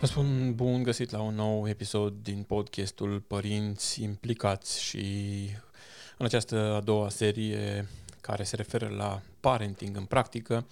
Vă 0.00 0.06
spun 0.06 0.54
bun 0.54 0.82
găsit 0.82 1.10
la 1.10 1.20
un 1.20 1.34
nou 1.34 1.68
episod 1.68 2.14
din 2.22 2.42
podcastul 2.42 3.20
Părinți 3.20 4.02
Implicați 4.02 4.82
și 4.82 5.04
în 6.16 6.26
această 6.26 6.74
a 6.74 6.80
doua 6.80 7.08
serie 7.08 7.88
care 8.20 8.42
se 8.42 8.56
referă 8.56 8.88
la 8.88 9.22
parenting 9.40 9.96
în 9.96 10.04
practică 10.04 10.66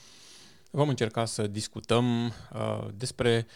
vom 0.70 0.88
încerca 0.88 1.24
să 1.24 1.46
discutăm 1.46 2.26
uh, 2.26 2.86
despre 2.94 3.46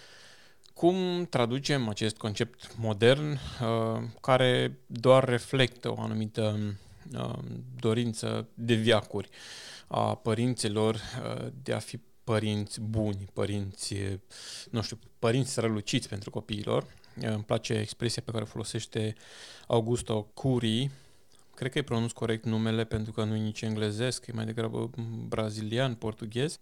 cum 0.74 1.26
traducem 1.30 1.88
acest 1.88 2.16
concept 2.16 2.76
modern 2.76 3.30
uh, 3.30 4.02
care 4.20 4.78
doar 4.86 5.24
reflectă 5.24 5.90
o 5.90 6.00
anumită 6.00 6.76
uh, 7.14 7.38
dorință 7.80 8.48
de 8.54 8.74
viacuri 8.74 9.28
a 9.86 10.14
părinților 10.14 10.94
uh, 10.94 11.46
de 11.62 11.72
a 11.72 11.78
fi 11.78 12.00
părinți 12.24 12.80
buni, 12.80 13.28
părinți, 13.32 13.94
nu 14.70 14.82
știu, 14.82 14.98
părinți 15.18 15.50
străluciți 15.50 16.08
pentru 16.08 16.30
copiilor. 16.30 16.86
Îmi 17.20 17.44
place 17.44 17.72
expresia 17.74 18.22
pe 18.24 18.30
care 18.30 18.42
o 18.42 18.46
folosește 18.46 19.14
Augusto 19.66 20.22
Curi, 20.34 20.90
cred 21.54 21.70
că 21.70 21.78
e 21.78 21.82
pronunț 21.82 22.12
corect 22.12 22.44
numele 22.44 22.84
pentru 22.84 23.12
că 23.12 23.24
nu 23.24 23.34
e 23.34 23.38
nici 23.38 23.62
englezesc, 23.62 24.26
e 24.26 24.32
mai 24.32 24.44
degrabă 24.44 24.90
brazilian, 25.28 25.94
portughez. 25.94 26.58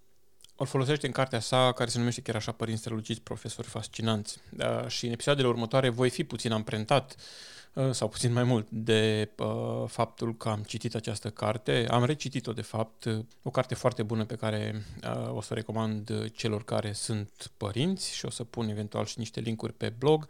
O 0.57 0.65
folosește 0.65 1.07
în 1.07 1.13
cartea 1.13 1.41
sa, 1.41 1.73
care 1.73 1.91
se 1.91 1.99
numește 1.99 2.21
chiar 2.21 2.37
așa 2.37 2.53
Părinți 2.53 2.81
străluciți, 2.81 3.21
profesori 3.21 3.69
fascinanți. 3.69 4.39
Da, 4.51 4.89
și 4.89 5.07
în 5.07 5.13
episoadele 5.13 5.49
următoare 5.49 5.89
voi 5.89 6.11
fi 6.11 6.25
puțin 6.25 6.53
amprentat 6.53 7.17
Uh, 7.17 7.70
sau 7.91 8.09
puțin 8.09 8.33
mai 8.33 8.45
mult, 8.45 8.67
de 8.71 9.31
uh, 9.39 9.85
faptul 9.87 10.37
că 10.37 10.49
am 10.49 10.63
citit 10.63 10.95
această 10.95 11.31
carte. 11.31 11.87
Am 11.91 12.05
recitit-o, 12.05 12.53
de 12.53 12.63
fapt, 12.63 13.05
uh, 13.05 13.19
o 13.43 13.51
carte 13.51 13.75
foarte 13.75 14.03
bună 14.03 14.25
pe 14.25 14.35
care 14.35 14.85
uh, 15.05 15.35
o 15.35 15.41
să 15.41 15.49
o 15.53 15.55
recomand 15.55 16.31
celor 16.33 16.65
care 16.65 16.93
sunt 16.93 17.51
părinți 17.57 18.15
și 18.15 18.25
o 18.25 18.31
să 18.31 18.45
pun 18.45 18.69
eventual 18.69 19.05
și 19.05 19.19
niște 19.19 19.41
linkuri 19.41 19.73
pe 19.73 19.93
blog. 19.99 20.27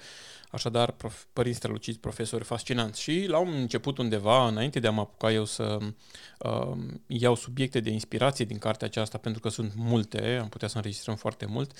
Așadar, 0.50 0.90
prof, 0.90 1.24
părinți 1.32 1.58
străluciți, 1.58 1.98
profesori 1.98 2.44
fascinanți. 2.44 3.00
Și 3.00 3.24
la 3.28 3.38
un 3.38 3.52
început 3.52 3.98
undeva, 3.98 4.46
înainte 4.48 4.80
de 4.80 4.86
a 4.86 4.90
mă 4.90 5.00
apuca 5.00 5.32
eu 5.32 5.44
să 5.44 5.78
uh, 6.38 6.76
iau 7.06 7.34
subiecte 7.34 7.80
de 7.80 7.90
inspirație 7.90 8.44
din 8.44 8.58
cartea 8.58 8.86
aceasta, 8.86 9.18
pentru 9.18 9.40
că 9.40 9.48
sunt 9.48 9.72
multe, 9.76 10.38
am 10.42 10.48
putea 10.48 10.68
să 10.68 10.76
înregistrăm 10.76 11.16
foarte 11.16 11.46
mult, 11.46 11.72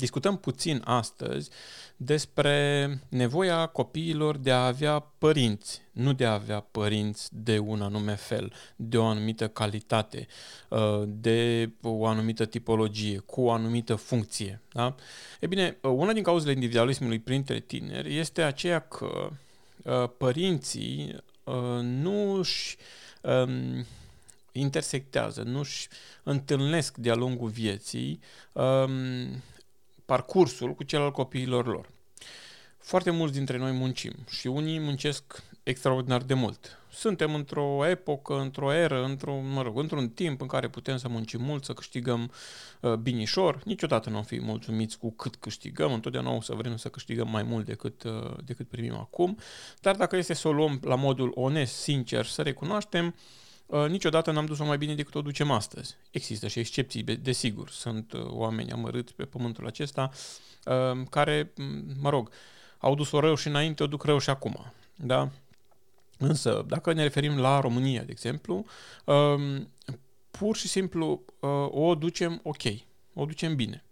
Discutăm 0.00 0.38
puțin 0.38 0.82
astăzi 0.84 1.50
despre 1.96 2.88
nevoia 3.08 3.66
copiilor 3.66 4.36
de 4.36 4.50
a 4.50 4.66
avea 4.66 4.98
părinți, 4.98 5.82
nu 5.92 6.12
de 6.12 6.24
a 6.24 6.32
avea 6.32 6.60
părinți 6.60 7.28
de 7.32 7.58
un 7.58 7.82
anume 7.82 8.14
fel, 8.14 8.52
de 8.76 8.98
o 8.98 9.04
anumită 9.04 9.48
calitate, 9.48 10.26
uh, 10.68 11.02
de 11.06 11.70
o 11.82 12.06
anumită 12.06 12.44
tipologie, 12.44 13.18
cu 13.18 13.40
o 13.40 13.50
anumită 13.50 13.94
funcție. 13.94 14.60
Da? 14.72 14.94
E 15.40 15.46
bine, 15.46 15.76
uh, 15.82 15.90
una 15.94 16.12
din 16.12 16.22
cauzele 16.22 16.52
individualismului 16.52 17.18
printre 17.18 17.60
tineri 17.60 18.16
este 18.16 18.42
aceea 18.42 18.80
că 18.80 19.30
uh, 19.82 20.10
părinții 20.18 21.16
nu 21.80 22.32
își 22.32 22.76
um, 23.22 23.86
intersectează, 24.52 25.42
nu 25.42 25.58
își 25.58 25.88
întâlnesc 26.22 26.96
de-a 26.96 27.14
lungul 27.14 27.48
vieții 27.48 28.20
um, 28.52 29.42
parcursul 30.10 30.74
cu 30.74 30.82
cel 30.82 31.00
al 31.00 31.10
copiilor 31.10 31.66
lor. 31.66 31.88
Foarte 32.78 33.10
mulți 33.10 33.34
dintre 33.34 33.56
noi 33.56 33.72
muncim 33.72 34.12
și 34.28 34.46
unii 34.46 34.78
muncesc 34.78 35.42
extraordinar 35.62 36.22
de 36.22 36.34
mult. 36.34 36.78
Suntem 36.92 37.34
într-o 37.34 37.86
epocă, 37.86 38.40
într-o 38.40 38.72
eră, 38.72 39.04
într-o, 39.04 39.40
mă 39.40 39.62
rog, 39.62 39.78
într-un 39.78 40.08
timp 40.08 40.40
în 40.40 40.46
care 40.46 40.68
putem 40.68 40.96
să 40.96 41.08
muncim 41.08 41.42
mult, 41.42 41.64
să 41.64 41.72
câștigăm 41.72 42.32
uh, 42.80 42.94
binișor. 42.94 43.60
Niciodată 43.64 44.10
nu 44.10 44.16
am 44.16 44.22
fi 44.22 44.40
mulțumiți 44.40 44.98
cu 44.98 45.10
cât 45.10 45.36
câștigăm, 45.36 45.92
întotdeauna 45.92 46.30
o 46.30 46.40
să 46.40 46.54
vrem 46.54 46.76
să 46.76 46.88
câștigăm 46.88 47.30
mai 47.30 47.42
mult 47.42 47.64
decât, 47.64 48.02
uh, 48.02 48.36
decât 48.44 48.68
primim 48.68 48.94
acum. 48.94 49.38
Dar 49.80 49.96
dacă 49.96 50.16
este 50.16 50.34
să 50.34 50.48
o 50.48 50.52
luăm 50.52 50.80
la 50.82 50.94
modul 50.94 51.32
onest, 51.34 51.74
sincer, 51.74 52.24
să 52.24 52.42
recunoaștem, 52.42 53.06
uh, 53.06 53.12
Uh, 53.14 53.49
niciodată 53.88 54.30
n-am 54.30 54.46
dus-o 54.46 54.64
mai 54.64 54.78
bine 54.78 54.94
decât 54.94 55.14
o 55.14 55.22
ducem 55.22 55.50
astăzi. 55.50 55.96
Există 56.10 56.48
și 56.48 56.58
excepții, 56.58 57.02
desigur. 57.02 57.70
Sunt 57.70 58.12
uh, 58.12 58.24
oameni 58.26 58.72
amărâți 58.72 59.14
pe 59.14 59.24
pământul 59.24 59.66
acesta 59.66 60.10
uh, 60.64 61.00
care, 61.10 61.52
mă 62.00 62.10
rog, 62.10 62.30
au 62.78 62.94
dus-o 62.94 63.20
rău 63.20 63.34
și 63.34 63.46
înainte, 63.46 63.82
o 63.82 63.86
duc 63.86 64.04
rău 64.04 64.18
și 64.18 64.30
acum. 64.30 64.72
Da? 64.96 65.30
Însă, 66.18 66.64
dacă 66.68 66.92
ne 66.92 67.02
referim 67.02 67.38
la 67.38 67.60
România, 67.60 68.02
de 68.02 68.10
exemplu, 68.10 68.64
um, 69.04 69.68
pur 70.30 70.56
și 70.56 70.68
simplu 70.68 71.24
o 71.70 71.94
ducem 71.94 72.40
ok, 72.42 72.62
o 73.14 73.24
ducem 73.24 73.56
bine. 73.56 73.84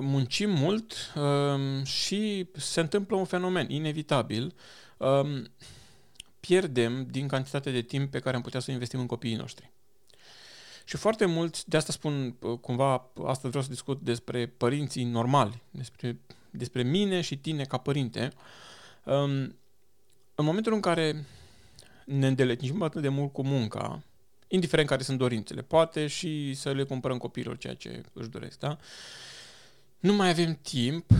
Muncim 0.00 0.50
mult 0.50 1.12
um, 1.16 1.84
și 1.84 2.46
se 2.52 2.80
întâmplă 2.80 3.16
un 3.16 3.24
fenomen 3.24 3.70
inevitabil 3.70 4.54
um, 4.96 5.50
pierdem 6.40 7.06
din 7.06 7.28
cantitatea 7.28 7.72
de 7.72 7.82
timp 7.82 8.10
pe 8.10 8.18
care 8.18 8.36
am 8.36 8.42
putea 8.42 8.60
să 8.60 8.70
investim 8.70 9.00
în 9.00 9.06
copiii 9.06 9.36
noștri. 9.36 9.70
Și 10.84 10.96
foarte 10.96 11.24
mulți, 11.24 11.68
de 11.68 11.76
asta 11.76 11.92
spun 11.92 12.36
uh, 12.40 12.58
cumva, 12.58 13.10
astăzi 13.24 13.48
vreau 13.48 13.62
să 13.62 13.70
discut 13.70 14.00
despre 14.00 14.46
părinții 14.46 15.04
normali, 15.04 15.62
despre, 15.70 16.18
despre 16.50 16.82
mine 16.82 17.20
și 17.20 17.38
tine 17.38 17.64
ca 17.64 17.76
părinte. 17.76 18.32
Um, 19.04 19.56
în 20.34 20.44
momentul 20.44 20.72
în 20.72 20.80
care 20.80 21.24
ne 22.04 22.26
îndeletnicim 22.26 22.82
atât 22.82 23.02
de 23.02 23.08
mult 23.08 23.32
cu 23.32 23.42
munca, 23.42 24.02
indiferent 24.48 24.88
care 24.88 25.02
sunt 25.02 25.18
dorințele, 25.18 25.62
poate 25.62 26.06
și 26.06 26.54
să 26.54 26.72
le 26.72 26.82
cumpărăm 26.82 27.18
copiilor 27.18 27.58
ceea 27.58 27.74
ce 27.74 28.02
își 28.12 28.28
doresc, 28.28 28.58
da? 28.58 28.78
Nu 29.98 30.12
mai 30.12 30.28
avem 30.28 30.58
timp 30.62 31.10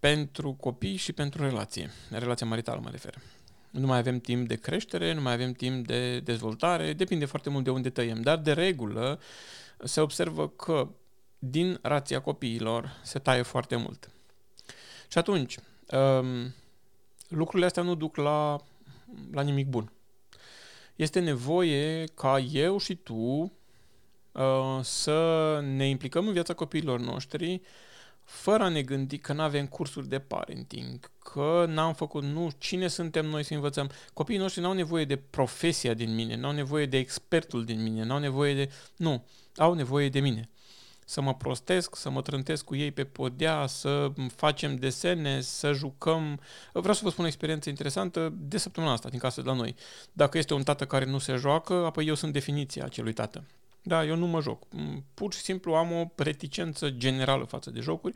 pentru 0.00 0.52
copii 0.52 0.96
și 0.96 1.12
pentru 1.12 1.42
relație. 1.42 1.90
Relația 2.10 2.46
maritală 2.46 2.80
mă 2.82 2.90
refer 2.90 3.14
nu 3.70 3.86
mai 3.86 3.98
avem 3.98 4.18
timp 4.18 4.48
de 4.48 4.54
creștere, 4.54 5.12
nu 5.12 5.20
mai 5.20 5.32
avem 5.32 5.52
timp 5.52 5.86
de 5.86 6.20
dezvoltare, 6.20 6.92
depinde 6.92 7.24
foarte 7.24 7.50
mult 7.50 7.64
de 7.64 7.70
unde 7.70 7.90
tăiem, 7.90 8.20
dar 8.20 8.38
de 8.38 8.52
regulă 8.52 9.20
se 9.84 10.00
observă 10.00 10.48
că 10.48 10.88
din 11.38 11.78
rația 11.82 12.20
copiilor 12.20 13.00
se 13.02 13.18
taie 13.18 13.42
foarte 13.42 13.76
mult. 13.76 14.10
Și 15.08 15.18
atunci, 15.18 15.56
um, 15.90 16.54
lucrurile 17.28 17.66
astea 17.66 17.82
nu 17.82 17.94
duc 17.94 18.16
la, 18.16 18.60
la 19.32 19.42
nimic 19.42 19.66
bun. 19.68 19.92
Este 20.96 21.20
nevoie 21.20 22.04
ca 22.04 22.38
eu 22.38 22.78
și 22.78 22.94
tu 22.94 23.52
uh, 24.32 24.78
să 24.82 25.60
ne 25.62 25.88
implicăm 25.88 26.26
în 26.26 26.32
viața 26.32 26.54
copiilor 26.54 27.00
noștri 27.00 27.60
fără 28.28 28.62
a 28.62 28.68
ne 28.68 28.82
gândi 28.82 29.18
că 29.18 29.32
nu 29.32 29.42
avem 29.42 29.66
cursuri 29.66 30.08
de 30.08 30.18
parenting, 30.18 31.10
că 31.18 31.64
n-am 31.68 31.94
făcut, 31.94 32.22
nu, 32.22 32.50
cine 32.58 32.88
suntem 32.88 33.26
noi 33.26 33.42
să 33.42 33.54
învățăm. 33.54 33.90
Copiii 34.12 34.38
noștri 34.38 34.60
n-au 34.60 34.72
nevoie 34.72 35.04
de 35.04 35.16
profesia 35.16 35.94
din 35.94 36.14
mine, 36.14 36.36
n-au 36.36 36.52
nevoie 36.52 36.86
de 36.86 36.96
expertul 36.96 37.64
din 37.64 37.82
mine, 37.82 38.04
n-au 38.04 38.18
nevoie 38.18 38.54
de... 38.54 38.70
Nu, 38.96 39.24
au 39.56 39.74
nevoie 39.74 40.08
de 40.08 40.20
mine. 40.20 40.48
Să 41.04 41.20
mă 41.20 41.34
prostesc, 41.34 41.96
să 41.96 42.10
mă 42.10 42.22
trântesc 42.22 42.64
cu 42.64 42.76
ei 42.76 42.90
pe 42.90 43.04
podea, 43.04 43.66
să 43.66 44.12
facem 44.36 44.76
desene, 44.76 45.40
să 45.40 45.72
jucăm. 45.72 46.40
Vreau 46.72 46.94
să 46.94 47.00
vă 47.04 47.10
spun 47.10 47.24
o 47.24 47.26
experiență 47.26 47.68
interesantă 47.68 48.32
de 48.38 48.58
săptămâna 48.58 48.92
asta, 48.92 49.08
din 49.08 49.18
casă 49.18 49.42
de 49.42 49.48
la 49.48 49.54
noi. 49.54 49.74
Dacă 50.12 50.38
este 50.38 50.54
un 50.54 50.62
tată 50.62 50.86
care 50.86 51.04
nu 51.04 51.18
se 51.18 51.34
joacă, 51.34 51.74
apoi 51.74 52.06
eu 52.06 52.14
sunt 52.14 52.32
definiția 52.32 52.84
acelui 52.84 53.12
tată. 53.12 53.44
Da, 53.82 54.04
eu 54.04 54.16
nu 54.16 54.26
mă 54.26 54.40
joc. 54.40 54.62
Mm, 54.70 55.04
pur 55.14 55.32
și 55.32 55.40
simplu 55.40 55.74
am 55.74 55.92
o 55.92 56.04
reticență 56.16 56.90
generală 56.90 57.44
față 57.44 57.70
de 57.70 57.80
jocuri. 57.80 58.14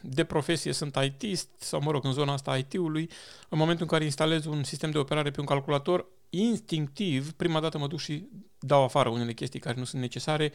De 0.00 0.24
profesie 0.24 0.72
sunt 0.72 0.98
ITist 1.04 1.48
sau, 1.58 1.80
mă 1.80 1.90
rog, 1.90 2.04
în 2.04 2.12
zona 2.12 2.32
asta 2.32 2.56
IT-ului. 2.56 3.10
În 3.48 3.58
momentul 3.58 3.82
în 3.82 3.90
care 3.90 4.04
instalez 4.04 4.44
un 4.44 4.64
sistem 4.64 4.90
de 4.90 4.98
operare 4.98 5.30
pe 5.30 5.40
un 5.40 5.46
calculator, 5.46 6.06
instinctiv, 6.30 7.32
prima 7.32 7.60
dată 7.60 7.78
mă 7.78 7.86
duc 7.86 7.98
și 7.98 8.28
dau 8.58 8.82
afară 8.82 9.08
unele 9.08 9.32
chestii 9.32 9.60
care 9.60 9.78
nu 9.78 9.84
sunt 9.84 10.02
necesare, 10.02 10.52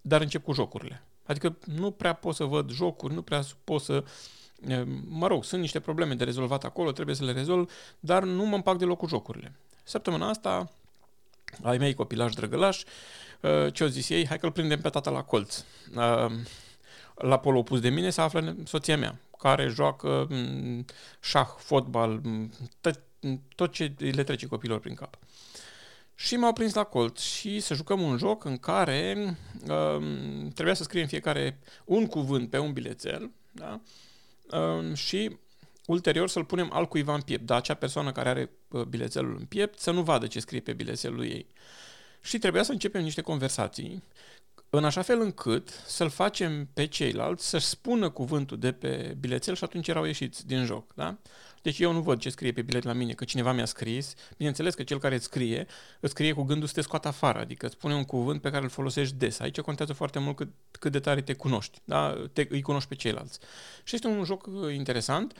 dar 0.00 0.20
încep 0.20 0.44
cu 0.44 0.52
jocurile. 0.52 1.02
Adică 1.26 1.56
nu 1.64 1.90
prea 1.90 2.12
pot 2.12 2.34
să 2.34 2.44
văd 2.44 2.70
jocuri, 2.70 3.14
nu 3.14 3.22
prea 3.22 3.42
pot 3.64 3.80
să 3.80 4.04
mă 5.08 5.26
rog, 5.26 5.44
sunt 5.44 5.60
niște 5.60 5.80
probleme 5.80 6.14
de 6.14 6.24
rezolvat 6.24 6.64
acolo, 6.64 6.92
trebuie 6.92 7.14
să 7.14 7.24
le 7.24 7.32
rezolv, 7.32 7.70
dar 8.00 8.22
nu 8.24 8.44
mă 8.44 8.54
împac 8.54 8.78
deloc 8.78 8.98
cu 8.98 9.06
jocurile. 9.06 9.56
Săptămâna 9.82 10.28
asta 10.28 10.72
ai 11.62 11.78
mei 11.78 11.94
copilași 11.94 12.34
drăgălași, 12.34 12.84
uh, 13.40 13.72
ce 13.72 13.82
au 13.82 13.88
zis 13.88 14.08
ei, 14.08 14.26
hai 14.26 14.38
că-l 14.38 14.52
prindem 14.52 14.80
pe 14.80 14.88
tata 14.88 15.10
la 15.10 15.22
colț. 15.22 15.64
Uh, 15.96 16.32
la 17.14 17.38
pol 17.38 17.56
opus 17.56 17.80
de 17.80 17.88
mine 17.88 18.10
se 18.10 18.20
află 18.20 18.56
soția 18.64 18.96
mea, 18.96 19.20
care 19.38 19.68
joacă 19.68 20.26
mm, 20.30 20.84
șah, 21.20 21.48
fotbal, 21.56 22.20
mm, 22.22 22.52
tot 23.54 23.72
ce 23.72 23.92
le 23.98 24.22
trece 24.22 24.46
copilor 24.46 24.78
prin 24.80 24.94
cap. 24.94 25.18
Și 26.14 26.36
m-au 26.36 26.52
prins 26.52 26.74
la 26.74 26.84
colț 26.84 27.20
și 27.20 27.60
să 27.60 27.74
jucăm 27.74 28.00
un 28.00 28.16
joc 28.16 28.44
în 28.44 28.56
care 28.56 29.36
uh, 29.68 30.02
trebuia 30.54 30.74
să 30.74 30.82
scriem 30.82 31.06
fiecare 31.06 31.58
un 31.84 32.06
cuvânt 32.06 32.50
pe 32.50 32.58
un 32.58 32.72
bilețel 32.72 33.30
da? 33.50 33.80
uh, 34.50 34.94
și 34.94 35.36
ulterior 35.86 36.28
să-l 36.28 36.44
punem 36.44 36.68
al 36.72 36.88
cuiva 36.88 37.14
în 37.14 37.20
piept, 37.20 37.46
dar 37.46 37.56
acea 37.56 37.74
persoană 37.74 38.12
care 38.12 38.28
are 38.28 38.50
bilețelul 38.88 39.36
în 39.38 39.44
piept 39.44 39.78
să 39.78 39.90
nu 39.90 40.02
vadă 40.02 40.26
ce 40.26 40.40
scrie 40.40 40.60
pe 40.60 40.72
bilețelul 40.72 41.24
ei. 41.24 41.46
Și 42.20 42.38
trebuia 42.38 42.62
să 42.62 42.72
începem 42.72 43.02
niște 43.02 43.20
conversații 43.20 44.02
în 44.74 44.84
așa 44.84 45.02
fel 45.02 45.20
încât 45.20 45.82
să-l 45.86 46.08
facem 46.08 46.68
pe 46.74 46.86
ceilalți 46.86 47.48
să-și 47.48 47.66
spună 47.66 48.10
cuvântul 48.10 48.58
de 48.58 48.72
pe 48.72 49.16
bilețel 49.20 49.54
și 49.54 49.64
atunci 49.64 49.88
erau 49.88 50.04
ieșiți 50.04 50.46
din 50.46 50.64
joc. 50.64 50.94
Da? 50.94 51.16
Deci 51.62 51.78
eu 51.78 51.92
nu 51.92 52.00
văd 52.00 52.18
ce 52.18 52.30
scrie 52.30 52.52
pe 52.52 52.62
bilet 52.62 52.82
la 52.82 52.92
mine, 52.92 53.12
că 53.12 53.24
cineva 53.24 53.52
mi-a 53.52 53.64
scris. 53.64 54.14
Bineînțeles 54.36 54.74
că 54.74 54.82
cel 54.82 54.98
care 54.98 55.14
îți 55.14 55.24
scrie, 55.24 55.66
îți 56.00 56.12
scrie 56.12 56.32
cu 56.32 56.42
gândul 56.42 56.66
să 56.68 56.74
te 56.74 56.80
scoată 56.80 57.08
afară, 57.08 57.38
adică 57.38 57.66
îți 57.66 57.74
spune 57.74 57.94
un 57.94 58.04
cuvânt 58.04 58.40
pe 58.40 58.50
care 58.50 58.62
îl 58.62 58.68
folosești 58.68 59.14
des. 59.14 59.38
Aici 59.38 59.60
contează 59.60 59.92
foarte 59.92 60.18
mult 60.18 60.36
cât, 60.36 60.48
cât 60.70 60.92
de 60.92 61.00
tare 61.00 61.20
te 61.20 61.34
cunoști, 61.34 61.78
da? 61.84 62.28
te, 62.32 62.46
îi 62.48 62.62
cunoști 62.62 62.88
pe 62.88 62.94
ceilalți. 62.94 63.38
Și 63.84 63.94
este 63.94 64.06
un 64.06 64.24
joc 64.24 64.48
interesant 64.74 65.32
uh, 65.32 65.38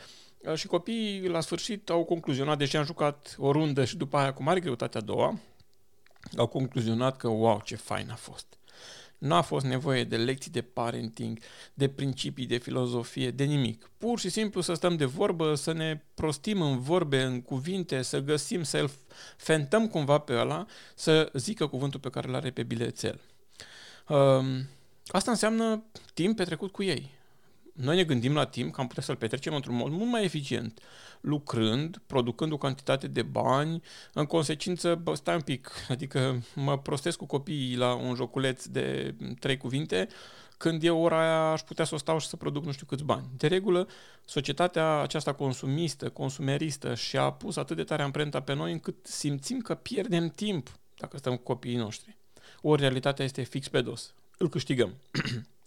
și 0.55 0.67
copiii 0.67 1.29
la 1.29 1.41
sfârșit 1.41 1.91
au 1.91 2.05
concluzionat, 2.05 2.59
deși 2.59 2.77
am 2.77 2.85
jucat 2.85 3.35
o 3.39 3.53
rundă 3.53 3.85
și 3.85 3.97
după 3.97 4.17
aia 4.17 4.33
cu 4.33 4.43
mare 4.43 4.61
greutate 4.61 4.99
a 4.99 5.01
doua, 5.01 5.39
au 6.37 6.47
concluzionat 6.47 7.17
că 7.17 7.29
wow, 7.29 7.61
ce 7.65 7.77
fain 7.77 8.11
a 8.11 8.15
fost. 8.15 8.47
Nu 9.19 9.35
a 9.35 9.41
fost 9.41 9.65
nevoie 9.65 10.05
de 10.05 10.17
lecții 10.17 10.51
de 10.51 10.63
parenting, 10.63 11.39
de 11.75 11.89
principii, 11.89 12.47
de 12.47 12.57
filozofie, 12.57 13.31
de 13.31 13.45
nimic. 13.45 13.91
Pur 13.99 14.19
și 14.19 14.29
simplu 14.29 14.61
să 14.61 14.75
stăm 14.75 14.97
de 14.97 15.05
vorbă, 15.05 15.55
să 15.55 15.73
ne 15.73 16.03
prostim 16.15 16.63
în 16.63 16.81
vorbe, 16.81 17.23
în 17.23 17.43
cuvinte, 17.43 18.03
să 18.03 18.21
găsim, 18.21 18.63
să-l 18.63 18.91
fentăm 19.37 19.89
cumva 19.89 20.19
pe 20.19 20.33
ăla, 20.33 20.67
să 20.95 21.31
zică 21.35 21.67
cuvântul 21.67 22.01
pe 22.01 22.11
care 22.11 22.29
îl 22.29 22.35
are 22.35 22.51
pe 22.51 22.63
bilețel. 22.63 23.21
Um, 24.09 24.69
asta 25.07 25.31
înseamnă 25.31 25.83
timp 26.15 26.37
petrecut 26.37 26.73
cu 26.73 26.83
ei 26.83 27.11
noi 27.73 27.97
ne 27.97 28.05
gândim 28.05 28.35
la 28.35 28.45
timp 28.45 28.73
că 28.73 28.81
am 28.81 28.87
putea 28.87 29.03
să-l 29.03 29.17
petrecem 29.17 29.55
într-un 29.55 29.77
mod 29.77 29.91
mult 29.91 30.11
mai 30.11 30.25
eficient, 30.25 30.81
lucrând, 31.21 32.03
producând 32.07 32.53
o 32.53 32.57
cantitate 32.57 33.07
de 33.07 33.23
bani, 33.23 33.83
în 34.13 34.25
consecință, 34.25 34.95
bă, 34.95 35.15
stai 35.15 35.35
un 35.35 35.41
pic, 35.41 35.71
adică 35.89 36.43
mă 36.55 36.79
prostesc 36.79 37.19
cu 37.19 37.27
copiii 37.27 37.77
la 37.77 37.95
un 37.95 38.15
joculeț 38.15 38.65
de 38.67 39.15
trei 39.39 39.57
cuvinte, 39.57 40.09
când 40.57 40.83
eu 40.83 41.03
ora 41.03 41.21
aia 41.21 41.53
aș 41.53 41.61
putea 41.61 41.85
să 41.85 41.95
o 41.95 41.99
stau 41.99 42.19
și 42.19 42.27
să 42.27 42.37
produc 42.37 42.65
nu 42.65 42.73
știu 42.73 42.87
câți 42.87 43.05
bani. 43.05 43.27
De 43.37 43.47
regulă, 43.47 43.89
societatea 44.25 45.01
aceasta 45.01 45.33
consumistă, 45.33 46.09
consumeristă 46.09 46.95
și-a 46.95 47.31
pus 47.31 47.57
atât 47.57 47.77
de 47.77 47.85
tare 47.85 48.03
amprenta 48.03 48.41
pe 48.41 48.55
noi 48.55 48.73
încât 48.73 48.97
simțim 49.03 49.61
că 49.61 49.75
pierdem 49.75 50.29
timp 50.29 50.79
dacă 50.99 51.17
stăm 51.17 51.37
cu 51.37 51.43
copiii 51.43 51.77
noștri. 51.77 52.17
Ori 52.61 52.81
realitatea 52.81 53.25
este 53.25 53.43
fix 53.43 53.69
pe 53.69 53.81
dos. 53.81 54.15
Îl 54.39 54.49
câștigăm. 54.49 54.95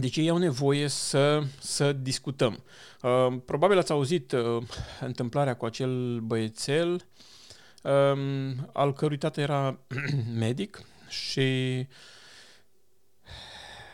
Deci 0.00 0.16
ei 0.16 0.30
au 0.30 0.36
nevoie 0.36 0.88
să, 0.88 1.42
să 1.60 1.92
discutăm. 1.92 2.62
Uh, 3.02 3.36
probabil 3.44 3.78
ați 3.78 3.92
auzit 3.92 4.32
uh, 4.32 4.62
întâmplarea 5.00 5.56
cu 5.56 5.64
acel 5.64 6.20
băiețel 6.20 7.06
uh, 7.82 8.52
al 8.72 8.92
cărui 8.92 9.18
tată 9.18 9.40
era 9.40 9.78
medic 10.44 10.82
și 11.08 11.86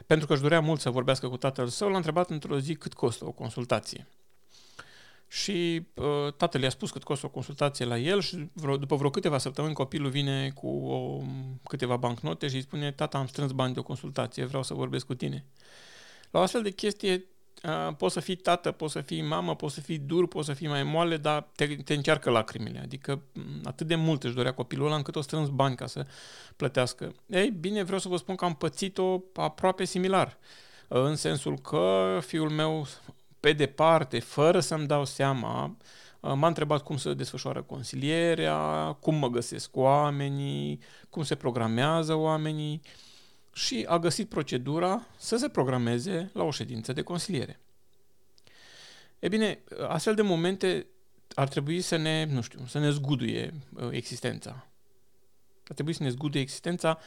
pentru 0.06 0.26
că 0.26 0.32
își 0.32 0.42
dorea 0.42 0.60
mult 0.60 0.80
să 0.80 0.90
vorbească 0.90 1.28
cu 1.28 1.36
tatăl 1.36 1.68
său, 1.68 1.88
l-a 1.88 1.96
întrebat 1.96 2.30
într-o 2.30 2.58
zi 2.58 2.74
cât 2.74 2.94
costă 2.94 3.26
o 3.26 3.30
consultație. 3.30 4.06
Și 5.28 5.86
uh, 5.94 6.32
tatăl 6.36 6.62
i-a 6.62 6.70
spus 6.70 6.90
cât 6.90 7.02
costă 7.02 7.26
o 7.26 7.28
consultație 7.28 7.84
la 7.84 7.98
el 7.98 8.20
și 8.20 8.48
vreo, 8.52 8.76
după 8.76 8.96
vreo 8.96 9.10
câteva 9.10 9.38
săptămâni 9.38 9.74
copilul 9.74 10.10
vine 10.10 10.50
cu 10.54 10.68
o, 10.68 11.22
câteva 11.68 11.96
bancnote 11.96 12.48
și 12.48 12.54
îi 12.54 12.60
spune 12.60 12.92
tata 12.92 13.18
am 13.18 13.26
strâns 13.26 13.52
bani 13.52 13.74
de 13.74 13.78
o 13.78 13.82
consultație, 13.82 14.44
vreau 14.44 14.62
să 14.62 14.74
vorbesc 14.74 15.06
cu 15.06 15.14
tine. 15.14 15.44
La 16.36 16.42
o 16.42 16.44
astfel 16.44 16.62
de 16.62 16.70
chestie 16.70 17.24
uh, 17.62 17.94
poți 17.96 18.14
să 18.14 18.20
fii 18.20 18.36
tată, 18.36 18.70
poți 18.70 18.92
să 18.92 19.00
fii 19.00 19.22
mamă, 19.22 19.56
poți 19.56 19.74
să 19.74 19.80
fii 19.80 19.98
dur, 19.98 20.28
poți 20.28 20.46
să 20.46 20.52
fii 20.52 20.68
mai 20.68 20.82
moale, 20.82 21.16
dar 21.16 21.48
te, 21.54 21.66
te 21.66 21.94
încearcă 21.94 22.30
lacrimile. 22.30 22.78
Adică 22.78 23.22
atât 23.64 23.86
de 23.86 23.94
mult 23.94 24.24
își 24.24 24.34
dorea 24.34 24.54
copilul 24.54 24.86
ăla 24.86 24.96
încât 24.96 25.16
o 25.16 25.20
strâns 25.20 25.48
bani 25.48 25.76
ca 25.76 25.86
să 25.86 26.06
plătească. 26.56 27.14
Ei, 27.26 27.50
bine, 27.50 27.82
vreau 27.82 27.98
să 27.98 28.08
vă 28.08 28.16
spun 28.16 28.34
că 28.34 28.44
am 28.44 28.54
pățit-o 28.54 29.20
aproape 29.34 29.84
similar. 29.84 30.38
În 30.88 31.16
sensul 31.16 31.58
că 31.58 32.18
fiul 32.26 32.50
meu, 32.50 32.86
pe 33.40 33.52
departe, 33.52 34.20
fără 34.20 34.60
să-mi 34.60 34.86
dau 34.86 35.04
seama, 35.04 35.76
m-a 36.20 36.46
întrebat 36.46 36.82
cum 36.82 36.96
se 36.96 37.14
desfășoară 37.14 37.62
consilierea, 37.62 38.56
cum 39.00 39.14
mă 39.14 39.28
găsesc 39.28 39.76
oamenii, 39.76 40.80
cum 41.10 41.22
se 41.22 41.34
programează 41.34 42.14
oamenii 42.14 42.80
și 43.56 43.84
a 43.88 43.98
găsit 43.98 44.28
procedura 44.28 45.06
să 45.18 45.36
se 45.36 45.48
programeze 45.48 46.30
la 46.32 46.42
o 46.42 46.50
ședință 46.50 46.92
de 46.92 47.02
consiliere. 47.02 47.60
E 49.18 49.28
bine, 49.28 49.58
astfel 49.88 50.14
de 50.14 50.22
momente 50.22 50.86
ar 51.34 51.48
trebui 51.48 51.80
să 51.80 51.96
ne, 51.96 52.24
nu 52.24 52.40
știu, 52.40 52.60
să 52.66 52.78
ne 52.78 52.90
zguduie 52.90 53.54
uh, 53.74 53.88
existența. 53.90 54.66
Ar 55.66 55.74
trebui 55.74 55.92
să 55.92 56.02
ne 56.02 56.08
zguduie 56.08 56.42
existența, 56.42 56.98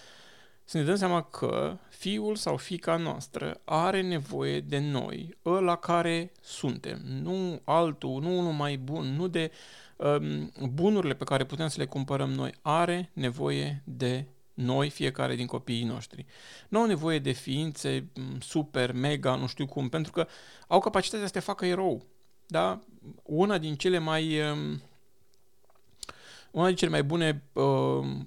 să 0.64 0.78
ne 0.78 0.84
dăm 0.84 0.96
seama 0.96 1.22
că 1.22 1.78
fiul 1.90 2.36
sau 2.36 2.58
fica 2.58 2.98
noastră 2.98 3.62
are 3.64 4.02
nevoie 4.02 4.60
de 4.60 4.80
noi, 4.80 5.38
ăla 5.46 5.76
care 5.76 6.32
suntem, 6.42 7.02
nu 7.06 7.62
altul, 7.64 8.22
nu 8.22 8.40
unul 8.40 8.54
mai 8.54 8.78
bun, 8.78 9.06
nu 9.06 9.28
de 9.28 9.52
um, 9.96 10.52
bunurile 10.70 11.14
pe 11.14 11.24
care 11.24 11.46
putem 11.46 11.68
să 11.68 11.80
le 11.80 11.86
cumpărăm 11.86 12.30
noi, 12.30 12.54
are 12.62 13.10
nevoie 13.14 13.82
de 13.86 14.26
noi, 14.60 14.90
fiecare 14.90 15.36
din 15.36 15.46
copiii 15.46 15.84
noștri. 15.84 16.26
Nu 16.70 16.80
au 16.80 16.86
nevoie 16.86 17.20
de 17.20 17.32
ființe 17.32 18.08
super, 18.40 18.92
mega, 18.92 19.36
nu 19.36 19.48
știu 19.48 19.66
cum, 19.66 19.90
pentru 19.90 20.12
că 20.12 20.28
au 20.68 20.80
capacitatea 20.80 21.26
să 21.26 21.32
te 21.32 21.40
facă 21.40 21.66
erou. 21.66 22.06
Da? 22.48 22.80
Una 23.24 23.58
din 23.58 23.76
cele 23.76 23.98
mai... 23.98 24.50
Um, 24.50 24.82
una 26.52 26.68
din 26.68 26.76
cele 26.76 26.92
mai 26.92 27.04
bune, 27.04 27.44
uh, 27.54 27.64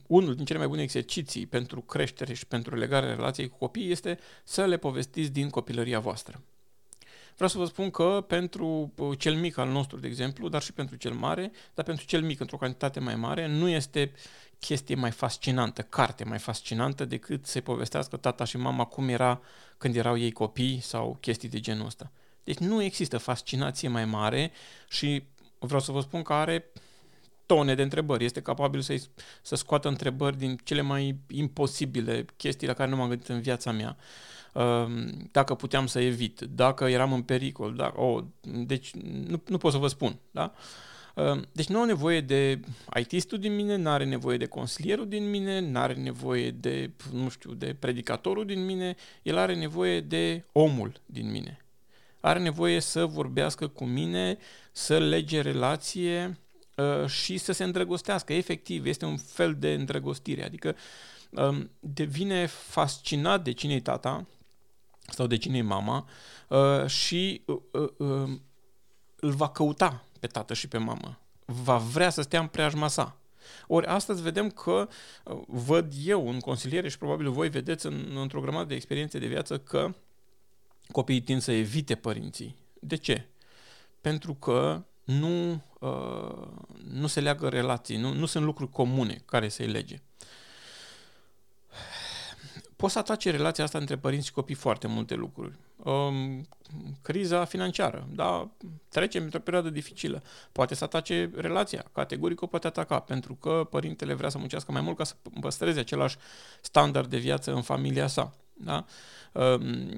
unul 0.07 0.35
din 0.35 0.45
cele 0.45 0.59
mai 0.59 0.69
bune 0.69 0.83
exerciții 0.83 1.47
pentru 1.47 1.81
creștere 1.81 2.35
și 2.35 2.47
pentru 2.47 2.77
legarea 2.77 3.15
relației 3.15 3.49
cu 3.49 3.57
copiii 3.59 3.91
este 3.91 4.19
să 4.45 4.65
le 4.65 4.77
povestiți 4.77 5.31
din 5.31 5.51
copilăria 5.51 6.01
voastră. 6.01 6.43
Vreau 7.35 7.49
să 7.49 7.59
vă 7.59 7.65
spun 7.65 7.91
că 7.91 8.25
pentru 8.27 8.93
uh, 8.97 9.19
cel 9.19 9.35
mic 9.35 9.57
al 9.57 9.69
nostru, 9.69 9.99
de 9.99 10.07
exemplu, 10.07 10.49
dar 10.49 10.63
și 10.63 10.73
pentru 10.73 10.97
cel 10.97 11.13
mare, 11.13 11.53
dar 11.75 11.85
pentru 11.85 12.05
cel 12.05 12.23
mic 12.23 12.41
într-o 12.41 12.57
cantitate 12.57 13.01
mai 13.01 13.17
mare, 13.17 13.47
nu 13.47 13.69
este 13.69 14.13
chestie 14.67 14.95
mai 14.95 15.11
fascinantă, 15.11 15.83
carte 15.83 16.25
mai 16.25 16.39
fascinantă 16.39 17.05
decât 17.05 17.47
să-i 17.47 17.61
povestească 17.61 18.17
tata 18.17 18.45
și 18.45 18.57
mama 18.57 18.85
cum 18.85 19.09
era 19.09 19.41
când 19.79 19.97
erau 19.97 20.19
ei 20.19 20.33
copii 20.33 20.81
sau 20.81 21.17
chestii 21.21 21.49
de 21.49 21.61
genul 21.61 21.87
ăsta. 21.87 22.11
Deci 22.45 22.59
nu 22.59 22.83
există 22.83 23.19
fascinație 23.19 23.89
mai 23.89 24.05
mare 24.05 24.53
și 24.89 25.23
vreau 25.59 25.81
să 25.81 25.93
vă 25.93 26.01
spun 26.01 26.23
că 26.23 26.33
are 26.33 26.73
tone 27.47 27.75
de 27.75 27.83
întrebări. 27.83 28.25
Este 28.25 28.43
capabil 28.43 28.81
să, 28.81 29.03
să 29.43 29.55
scoată 29.55 29.89
întrebări 29.89 30.39
din 30.39 30.59
cele 30.65 30.81
mai 30.81 31.19
imposibile 31.31 32.25
chestii 32.37 32.67
la 32.67 32.73
care 32.73 32.91
nu 32.91 32.97
m-am 32.97 33.09
gândit 33.09 33.29
în 33.29 33.41
viața 33.41 33.73
mea. 33.73 33.97
Ehm, 34.55 35.29
dacă 35.31 35.55
puteam 35.55 35.87
să 35.87 36.01
evit, 36.01 36.41
dacă 36.41 36.85
eram 36.85 37.13
în 37.13 37.23
pericol, 37.23 37.75
dacă, 37.75 38.01
oh, 38.01 38.25
deci 38.41 38.95
nu, 39.27 39.43
nu 39.47 39.59
pot 39.59 39.73
să 39.73 39.79
vă 39.79 39.89
spun. 39.89 40.19
Da? 40.31 40.43
Ehm, 40.43 40.61
deci 41.53 41.67
nu 41.67 41.79
au 41.79 41.85
nevoie 41.85 42.21
de 42.21 42.61
IT-stul 43.01 43.39
din 43.39 43.55
mine, 43.55 43.77
nu 43.77 43.89
are 43.89 44.05
nevoie 44.05 44.37
de 44.37 44.47
consilierul 44.47 45.09
din 45.09 45.31
mine, 45.31 45.61
nu 45.61 45.79
are 45.79 45.95
nevoie 45.95 46.51
de, 46.51 46.91
nu 47.13 47.29
știu, 47.29 47.55
de 47.55 47.77
predicatorul 47.79 48.47
din 48.47 48.65
mine, 48.65 48.97
el 49.23 49.37
are 49.37 49.55
nevoie 49.55 50.01
de 50.01 50.45
omul 50.53 51.01
din 51.07 51.31
mine. 51.31 51.65
Are 52.21 52.39
nevoie 52.39 52.81
să 52.81 53.07
vorbească 53.07 53.67
cu 53.69 53.85
mine, 53.85 54.39
să 54.73 54.99
lege 54.99 55.41
relație 55.41 56.39
uh, 56.77 57.07
și 57.07 57.39
să 57.39 57.53
se 57.53 57.65
îndrăgostească. 57.65 58.33
Efectiv, 58.33 58.87
este 58.87 59.05
un 59.05 59.17
fel 59.17 59.57
de 59.59 59.73
îndrăgostire. 59.73 60.45
Adică 60.45 60.77
um, 61.31 61.71
devine 61.81 62.47
fascinat 62.47 63.45
de 63.45 63.53
cine 63.53 63.75
e 63.75 63.81
tata 63.81 64.27
sau 65.09 65.27
de 65.27 65.37
cine 65.37 65.57
e 65.57 65.63
mama 65.63 66.09
uh, 66.49 66.87
și 66.87 67.43
uh, 67.47 67.89
uh, 67.97 68.31
îl 69.17 69.31
va 69.31 69.49
căuta 69.49 70.05
pe 70.23 70.29
tată 70.29 70.55
și 70.55 70.69
pe 70.69 70.79
mamă. 70.79 71.19
Va 71.45 71.77
vrea 71.77 72.11
să 72.11 72.23
stea 72.23 72.41
în 72.41 72.47
preajma 72.47 72.89
sa. 72.89 73.17
Ori 73.67 73.87
astăzi 73.87 74.23
vedem 74.23 74.51
că 74.51 74.89
uh, 75.25 75.41
văd 75.47 75.93
eu 76.05 76.29
în 76.29 76.41
consiliere 76.41 76.89
și 76.89 76.99
probabil 76.99 77.31
voi 77.31 77.49
vedeți 77.49 77.87
în, 77.87 78.17
într-o 78.21 78.41
grămadă 78.41 78.65
de 78.65 78.75
experiențe 78.75 79.19
de 79.19 79.27
viață 79.27 79.59
că 79.59 79.95
copiii 80.91 81.21
tind 81.21 81.41
să 81.41 81.53
evite 81.53 81.95
părinții. 81.95 82.57
De 82.81 82.97
ce? 82.97 83.27
Pentru 84.01 84.35
că 84.35 84.85
nu, 85.05 85.63
uh, 85.79 86.49
nu 86.85 87.07
se 87.07 87.21
leagă 87.21 87.49
relații, 87.49 87.97
nu, 87.97 88.13
nu 88.13 88.27
sunt 88.27 88.45
lucruri 88.45 88.71
comune 88.71 89.23
care 89.25 89.49
să-i 89.49 89.67
lege 89.67 90.03
poți 92.83 92.95
să 92.95 92.99
atace 92.99 93.31
relația 93.31 93.65
asta 93.65 93.79
între 93.79 93.97
părinți 93.97 94.27
și 94.27 94.33
copii 94.33 94.55
foarte 94.55 94.87
multe 94.87 95.15
lucruri. 95.15 95.59
Um, 95.77 96.49
criza 97.03 97.45
financiară, 97.45 98.09
da, 98.15 98.51
trecem 98.89 99.23
într-o 99.23 99.39
perioadă 99.39 99.71
dificilă. 99.71 100.23
Poate 100.53 100.75
să 100.75 100.85
atace 100.85 101.31
relația, 101.35 101.85
categoric 101.93 102.43
o 102.43 102.47
poate 102.47 102.67
ataca, 102.67 103.01
pentru 103.01 103.35
că 103.35 103.67
părintele 103.71 104.15
vrea 104.15 104.29
să 104.29 104.39
muncească 104.39 104.73
mai 104.73 104.81
mult 104.81 104.97
ca 104.97 105.05
să 105.05 105.15
păstreze 105.41 105.81
același 105.81 106.17
standard 106.61 107.11
de 107.11 107.19
viață 107.19 107.53
în 107.53 107.63
familia 107.63 108.07
sa. 108.07 108.35
Da? 108.53 108.85
Um, 109.33 109.91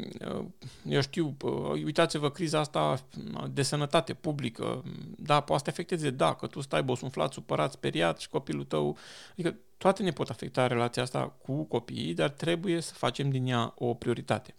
eu 0.88 1.00
știu, 1.00 1.36
uitați-vă 1.72 2.30
criza 2.30 2.58
asta 2.58 3.00
de 3.50 3.62
sănătate 3.62 4.14
publică, 4.14 4.84
da, 5.16 5.40
poate 5.40 5.58
să 5.58 5.64
te 5.64 5.70
afecteze, 5.70 6.10
da, 6.10 6.34
că 6.34 6.46
tu 6.46 6.60
stai 6.60 6.82
bosunflat, 6.82 7.32
supărat, 7.32 7.72
speriat 7.72 8.18
și 8.18 8.28
copilul 8.28 8.64
tău, 8.64 8.96
adică 9.32 9.56
Toate 9.84 10.02
ne 10.02 10.10
pot 10.10 10.30
afecta 10.30 10.66
relația 10.66 11.02
asta 11.02 11.28
cu 11.42 11.62
copiii, 11.64 12.14
dar 12.14 12.30
trebuie 12.30 12.80
să 12.80 12.94
facem 12.94 13.30
din 13.30 13.46
ea 13.46 13.74
o 13.76 13.94
prioritate. 13.94 14.54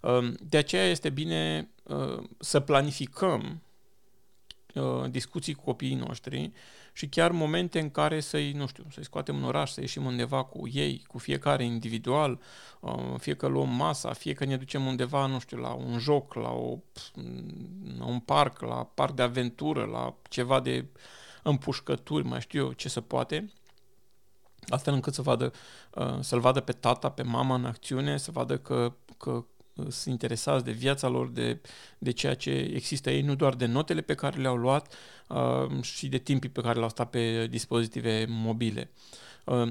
Um, 0.00 0.34
de 0.40 0.56
aceea 0.56 0.84
este 0.84 1.10
bine 1.10 1.68
uh, 1.82 2.22
să 2.38 2.60
planificăm 2.60 3.62
uh, 4.74 5.10
discuții 5.10 5.54
cu 5.54 5.64
copiii 5.64 5.94
noștri 5.94 6.52
și 6.92 7.08
chiar 7.08 7.30
momente 7.30 7.78
în 7.78 7.90
care 7.90 8.20
să-i, 8.20 8.52
nu 8.52 8.66
știu, 8.66 8.84
să-i 8.92 9.04
scoatem 9.04 9.36
în 9.36 9.44
oraș, 9.44 9.70
să 9.70 9.80
ieșim 9.80 10.04
undeva 10.04 10.44
cu 10.44 10.68
ei, 10.68 11.04
cu 11.06 11.18
fiecare 11.18 11.64
individual, 11.64 12.40
uh, 12.80 13.14
fie 13.18 13.34
că 13.34 13.46
luăm 13.46 13.68
masa, 13.68 14.12
fie 14.12 14.32
că 14.32 14.44
ne 14.44 14.56
ducem 14.56 14.86
undeva, 14.86 15.26
nu 15.26 15.38
știu, 15.38 15.56
la 15.56 15.72
un 15.72 15.98
joc, 15.98 16.34
la, 16.34 16.50
o, 16.50 16.78
la 17.98 18.04
un 18.04 18.20
parc, 18.20 18.60
la 18.60 18.90
parc 18.94 19.14
de 19.14 19.22
aventură, 19.22 19.84
la 19.84 20.14
ceva 20.28 20.60
de 20.60 20.84
împușcături, 21.42 22.26
mai 22.26 22.40
știu 22.40 22.64
eu 22.64 22.72
ce 22.72 22.88
se 22.88 23.00
poate, 23.00 23.50
astfel 24.68 24.94
încât 24.94 25.14
să 25.14 25.22
vadă, 25.22 25.52
să-l 26.20 26.40
vadă 26.40 26.60
pe 26.60 26.72
tata, 26.72 27.10
pe 27.10 27.22
mama 27.22 27.54
în 27.54 27.64
acțiune, 27.64 28.16
să 28.16 28.30
vadă 28.30 28.58
că, 28.58 28.92
că 29.16 29.44
sunt 29.76 30.12
interesați 30.12 30.64
de 30.64 30.70
viața 30.70 31.08
lor, 31.08 31.28
de, 31.28 31.60
de 31.98 32.10
ceea 32.10 32.34
ce 32.34 32.50
există 32.50 33.10
ei, 33.10 33.22
nu 33.22 33.34
doar 33.34 33.54
de 33.54 33.66
notele 33.66 34.00
pe 34.00 34.14
care 34.14 34.40
le-au 34.40 34.56
luat 34.56 34.94
uh, 35.28 35.82
și 35.82 36.08
de 36.08 36.18
timpii 36.18 36.48
pe 36.48 36.60
care 36.60 36.76
le-au 36.78 36.88
stat 36.88 37.10
pe 37.10 37.46
dispozitive 37.46 38.26
mobile. 38.28 38.90
Uh, 39.44 39.68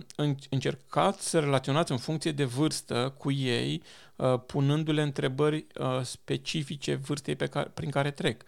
încercați 0.49 1.29
să 1.29 1.39
relaționați 1.39 1.91
în 1.91 1.97
funcție 1.97 2.31
de 2.31 2.43
vârstă 2.43 3.15
cu 3.17 3.31
ei, 3.31 3.81
uh, 4.15 4.39
punându-le 4.45 5.01
întrebări 5.01 5.65
uh, 5.79 6.01
specifice 6.03 6.95
vârstei 6.95 7.35
pe 7.35 7.47
care, 7.47 7.71
prin 7.73 7.89
care 7.89 8.11
trec. 8.11 8.43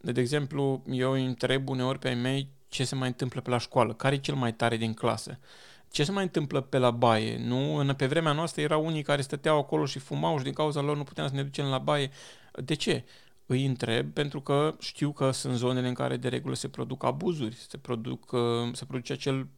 De 0.00 0.20
exemplu, 0.20 0.82
eu 0.90 1.12
îi 1.12 1.24
întreb 1.24 1.68
uneori 1.68 1.98
pe 1.98 2.08
ai 2.08 2.14
mei 2.14 2.48
ce 2.68 2.84
se 2.84 2.94
mai 2.94 3.08
întâmplă 3.08 3.40
pe 3.40 3.50
la 3.50 3.58
școală, 3.58 3.94
care 3.94 4.14
e 4.14 4.18
cel 4.18 4.34
mai 4.34 4.54
tare 4.54 4.76
din 4.76 4.94
clasă. 4.94 5.38
Uh, 5.40 5.71
ce 5.92 6.04
se 6.04 6.12
mai 6.12 6.22
întâmplă 6.22 6.60
pe 6.60 6.78
la 6.78 6.90
baie? 6.90 7.38
Nu? 7.38 7.74
În, 7.74 7.94
pe 7.94 8.06
vremea 8.06 8.32
noastră 8.32 8.62
erau 8.62 8.84
unii 8.86 9.02
care 9.02 9.22
stăteau 9.22 9.58
acolo 9.58 9.86
și 9.86 9.98
fumau 9.98 10.38
și 10.38 10.44
din 10.44 10.52
cauza 10.52 10.80
lor 10.80 10.96
nu 10.96 11.02
puteam 11.02 11.28
să 11.28 11.34
ne 11.34 11.42
ducem 11.42 11.66
la 11.66 11.78
baie. 11.78 12.10
De 12.64 12.74
ce? 12.74 13.04
Îi 13.46 13.64
întreb 13.64 14.12
pentru 14.12 14.40
că 14.40 14.76
știu 14.78 15.12
că 15.12 15.30
sunt 15.30 15.56
zonele 15.56 15.88
în 15.88 15.94
care 15.94 16.16
de 16.16 16.28
regulă 16.28 16.54
se 16.54 16.68
produc 16.68 17.04
abuzuri, 17.04 17.56
se, 17.68 17.76
produc, 17.76 18.32
uh, 18.32 18.40
se 18.72 18.84
produce 18.84 19.12
acel, 19.12 19.48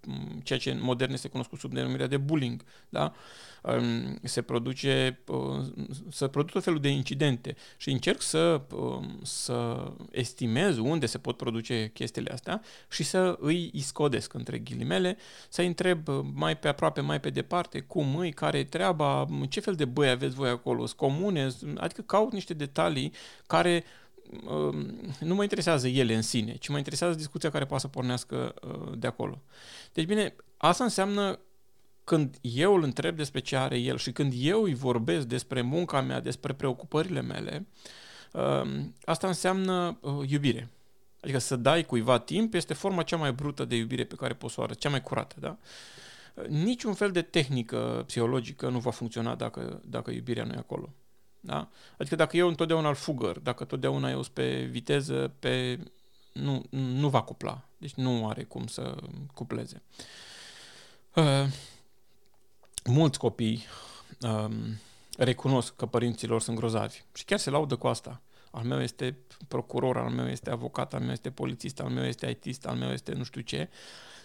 ceea 0.43 0.59
ce 0.59 0.71
în 0.71 0.83
modern 0.83 1.13
este 1.13 1.29
cunoscut 1.29 1.59
sub 1.59 1.73
denumirea 1.73 2.07
de 2.07 2.17
bullying. 2.17 2.65
Da? 2.89 3.13
se 4.23 4.43
produce, 4.43 5.21
uh, 5.27 5.65
să 6.11 6.27
produc 6.27 6.51
tot 6.51 6.63
felul 6.63 6.81
de 6.81 6.89
incidente 6.89 7.57
și 7.77 7.91
încerc 7.91 8.23
să, 8.23 8.61
um, 8.75 9.19
să 9.23 9.89
estimez 10.11 10.79
unde 10.79 11.07
se 11.07 11.19
pot 11.19 11.37
produce 11.37 11.91
chestiile 11.95 12.33
astea 12.33 12.63
și 12.91 13.03
să 13.03 13.37
îi 13.41 13.71
iscodesc 13.73 14.35
între 14.35 14.59
ghilimele, 14.59 15.17
să 15.49 15.63
întreb 15.63 16.09
mai 16.35 16.59
pe 16.59 16.69
aproape, 16.69 17.01
mai 17.01 17.21
pe 17.21 17.31
departe, 17.31 17.81
cum 17.81 18.17
îi, 18.17 18.33
care 18.33 18.59
e 18.59 18.65
treaba, 18.65 19.27
ce 19.49 19.61
fel 19.61 19.75
de 19.75 19.85
băi 19.85 20.09
aveți 20.11 20.35
voi 20.35 20.49
acolo, 20.49 20.87
sunt 20.87 20.99
comune, 20.99 21.49
adică 21.77 22.03
caut 22.03 22.33
niște 22.33 22.55
detalii 22.55 23.13
care 23.47 23.75
um, 23.75 23.84
nu 25.21 25.35
mă 25.35 25.43
interesează 25.43 25.89
ele 25.89 26.15
în 26.15 26.23
sine, 26.23 26.57
ci 26.57 26.69
mă 26.69 26.77
interesează 26.77 27.17
discuția 27.17 27.51
care 27.51 27.65
poate 27.65 27.83
să 27.83 27.89
pornească 27.89 28.55
uh, 28.63 28.99
de 28.99 29.07
acolo. 29.07 29.43
Deci 29.93 30.05
bine, 30.05 30.35
asta 30.57 30.85
înseamnă 30.85 31.39
când 32.05 32.39
eu 32.41 32.75
îl 32.75 32.83
întreb 32.83 33.17
despre 33.17 33.41
ce 33.41 33.57
are 33.57 33.79
el 33.79 33.97
și 33.97 34.13
când 34.13 34.33
eu 34.37 34.63
îi 34.63 34.75
vorbesc 34.75 35.27
despre 35.27 35.63
munca 35.63 36.01
mea, 36.01 36.21
despre 36.21 36.53
preocupările 36.53 37.21
mele, 37.21 37.67
um, 38.33 38.95
asta 39.05 39.27
înseamnă 39.27 39.99
uh, 40.01 40.31
iubire. 40.31 40.69
Adică 41.21 41.39
să 41.39 41.57
dai 41.57 41.85
cuiva 41.85 42.19
timp 42.19 42.55
este 42.55 42.75
forma 42.75 43.03
cea 43.03 43.17
mai 43.17 43.33
brută 43.33 43.65
de 43.65 43.77
iubire 43.77 44.05
pe 44.05 44.15
care 44.15 44.35
poți 44.35 44.55
să 44.55 44.61
o 44.61 44.63
arăți, 44.63 44.79
cea 44.79 44.89
mai 44.89 45.01
curată, 45.01 45.37
da? 45.39 45.57
Niciun 46.49 46.95
fel 46.95 47.11
de 47.11 47.23
tehnică 47.23 48.03
psihologică 48.07 48.69
nu 48.69 48.79
va 48.79 48.91
funcționa 48.91 49.35
dacă, 49.35 49.81
dacă 49.85 50.11
iubirea 50.11 50.45
nu 50.45 50.53
e 50.53 50.57
acolo. 50.57 50.93
Da? 51.47 51.69
Adică 51.99 52.17
dacă 52.17 52.37
eu 52.37 52.49
întotdeauna 52.49 52.89
îl 52.89 52.95
fugăr, 52.95 53.39
dacă 53.39 53.65
totdeauna 53.65 54.11
eu 54.11 54.23
sunt 54.23 54.35
pe 54.35 54.63
viteză, 54.63 55.33
pe... 55.39 55.79
Nu, 56.33 56.65
nu 56.71 57.09
va 57.09 57.23
cupla. 57.23 57.69
Deci 57.79 57.95
nu 57.95 58.29
are 58.29 58.43
cum 58.43 58.67
să 58.67 58.97
cupleze. 59.35 59.83
Uh, 61.15 61.47
mulți 62.85 63.19
copii 63.19 63.65
um, 64.21 64.53
recunosc 65.17 65.77
că 65.77 65.87
părinților 65.87 66.41
sunt 66.41 66.57
grozavi 66.57 67.03
și 67.15 67.25
chiar 67.25 67.39
se 67.39 67.51
laudă 67.51 67.77
cu 67.77 67.87
asta. 67.87 68.21
Al 68.51 68.65
meu 68.65 68.83
este 68.83 69.19
procuror, 69.49 69.97
al 69.97 70.11
meu 70.11 70.29
este 70.29 70.51
avocat, 70.51 70.95
al 70.95 71.01
meu 71.01 71.13
este 71.13 71.31
polițist, 71.31 71.81
al 71.81 71.91
meu 71.91 72.05
este 72.05 72.31
ITist, 72.31 72.67
al 72.67 72.77
meu 72.77 72.91
este 72.91 73.13
nu 73.13 73.25
știu 73.25 73.41
ce, 73.41 73.69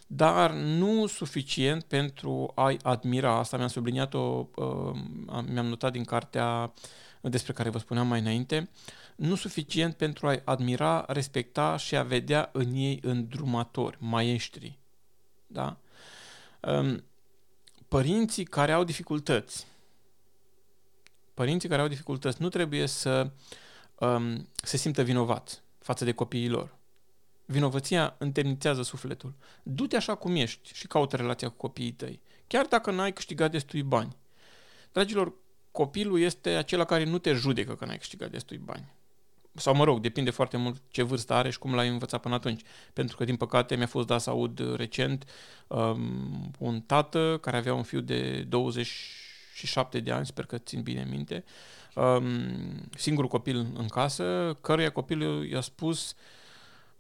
dar 0.08 0.52
nu 0.52 1.08
suficient 1.08 1.84
pentru 1.84 2.52
a-i 2.56 2.78
admira. 2.84 3.38
Asta 3.38 3.58
mi-am 3.58 3.70
subliniat-o, 3.70 4.48
uh, 4.56 5.00
mi-am 5.48 5.66
notat 5.66 5.92
din 5.92 6.04
cartea 6.04 6.74
despre 7.22 7.54
care 7.54 7.70
vă 7.70 7.78
spuneam 7.78 8.08
mai 8.08 8.20
înainte, 8.20 8.70
nu 9.16 9.36
suficient 9.36 9.96
pentru 9.96 10.28
a-i 10.28 10.42
admira, 10.46 11.06
respecta 11.08 11.78
și 11.78 11.96
a 11.96 12.04
vedea 12.04 12.50
în 12.54 12.74
ei 12.74 13.00
îndrumatori, 13.02 13.98
maestri. 14.00 14.80
Da? 15.48 15.78
Um, 16.60 17.04
părinții 17.88 18.44
care 18.44 18.72
au 18.72 18.84
dificultăți, 18.84 19.68
părinții 21.34 21.70
care 21.70 21.82
au 21.82 21.88
dificultăți 21.88 22.42
nu 22.42 22.50
trebuie 22.50 22.86
să 22.86 23.32
um, 23.96 24.48
se 24.64 24.78
simtă 24.78 25.02
vinovați 25.02 25.62
față 25.80 26.06
de 26.06 26.12
copiii 26.12 26.50
lor. 26.50 26.78
Vinovăția 27.46 28.16
întemnițează 28.18 28.82
sufletul. 28.82 29.34
Du-te 29.64 29.96
așa 29.96 30.16
cum 30.16 30.36
ești 30.36 30.74
și 30.74 30.88
caută 30.88 31.16
relația 31.16 31.50
cu 31.50 31.56
copiii 31.56 31.92
tăi, 31.92 32.22
chiar 32.48 32.66
dacă 32.66 32.92
n-ai 32.92 33.14
câștigat 33.14 33.52
destui 33.52 33.84
bani. 33.84 34.16
Dragilor, 34.92 35.34
copilul 35.72 36.20
este 36.20 36.50
acela 36.50 36.84
care 36.84 37.04
nu 37.04 37.18
te 37.18 37.34
judecă 37.34 37.76
că 37.76 37.86
n-ai 37.86 37.98
câștigat 37.98 38.32
destui 38.32 38.58
bani 38.58 38.98
sau 39.60 39.76
mă 39.76 39.84
rog, 39.84 40.00
depinde 40.00 40.30
foarte 40.30 40.58
mult 40.58 40.82
ce 40.92 41.04
vârstă 41.04 41.34
are 41.34 41.50
și 41.50 41.60
cum 41.60 41.76
l-ai 41.76 41.88
învățat 41.88 42.22
până 42.22 42.36
atunci. 42.36 42.62
Pentru 42.94 43.18
că, 43.18 43.24
din 43.24 43.36
păcate, 43.36 43.76
mi-a 43.76 43.88
fost 43.88 44.08
dat 44.08 44.22
să 44.22 44.30
aud 44.30 44.76
recent 44.76 45.26
um, 45.68 46.52
un 46.60 46.82
tată 46.82 47.38
care 47.42 47.58
avea 47.58 47.74
un 47.74 47.84
fiu 47.84 48.00
de 48.00 48.46
27 48.48 50.00
de 50.00 50.12
ani, 50.12 50.26
sper 50.26 50.46
că 50.46 50.58
țin 50.58 50.82
bine 50.82 51.08
minte, 51.10 51.44
um, 51.96 52.30
singur 52.98 53.28
copil 53.28 53.72
în 53.78 53.88
casă, 53.88 54.58
căruia 54.62 54.90
copilul 54.90 55.46
i-a 55.46 55.62
spus 55.62 56.12
uh, 56.12 56.18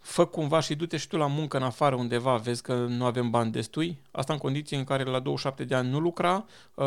fă 0.09 0.25
cumva 0.25 0.59
și 0.59 0.75
du-te 0.75 0.97
și 0.97 1.07
tu 1.07 1.17
la 1.17 1.27
muncă 1.27 1.57
în 1.57 1.63
afară 1.63 1.95
undeva, 1.95 2.35
vezi 2.35 2.61
că 2.61 2.73
nu 2.73 3.05
avem 3.05 3.29
bani 3.29 3.51
destui. 3.51 4.01
Asta 4.11 4.33
în 4.33 4.39
condiții 4.39 4.77
în 4.77 4.83
care 4.83 5.03
la 5.03 5.19
27 5.19 5.63
de 5.63 5.75
ani 5.75 5.89
nu 5.89 5.99
lucra, 5.99 6.45
uh, 6.73 6.85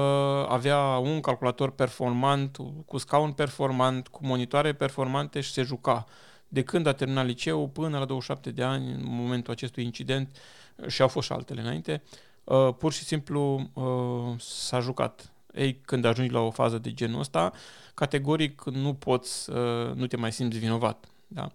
avea 0.48 0.78
un 0.78 1.20
calculator 1.20 1.70
performant, 1.70 2.56
cu 2.86 2.98
scaun 2.98 3.32
performant, 3.32 4.08
cu 4.08 4.26
monitoare 4.26 4.72
performante 4.72 5.40
și 5.40 5.52
se 5.52 5.62
juca. 5.62 6.06
De 6.48 6.62
când 6.62 6.86
a 6.86 6.92
terminat 6.92 7.26
liceul 7.26 7.68
până 7.68 7.98
la 7.98 8.04
27 8.04 8.50
de 8.50 8.62
ani, 8.62 8.92
în 8.92 9.00
momentul 9.04 9.52
acestui 9.52 9.84
incident, 9.84 10.36
și 10.86 11.02
au 11.02 11.08
fost 11.08 11.26
și 11.26 11.32
altele 11.32 11.60
înainte, 11.60 12.02
uh, 12.44 12.68
pur 12.78 12.92
și 12.92 13.04
simplu 13.04 13.70
uh, 13.72 14.40
s-a 14.40 14.80
jucat. 14.80 15.32
Ei, 15.54 15.80
când 15.84 16.04
ajungi 16.04 16.32
la 16.32 16.40
o 16.40 16.50
fază 16.50 16.78
de 16.78 16.92
genul 16.92 17.20
ăsta, 17.20 17.52
categoric 17.94 18.62
nu 18.64 18.94
poți, 18.94 19.50
nu 19.94 20.06
te 20.06 20.16
mai 20.16 20.32
simți 20.32 20.58
vinovat. 20.58 21.04
Da? 21.26 21.52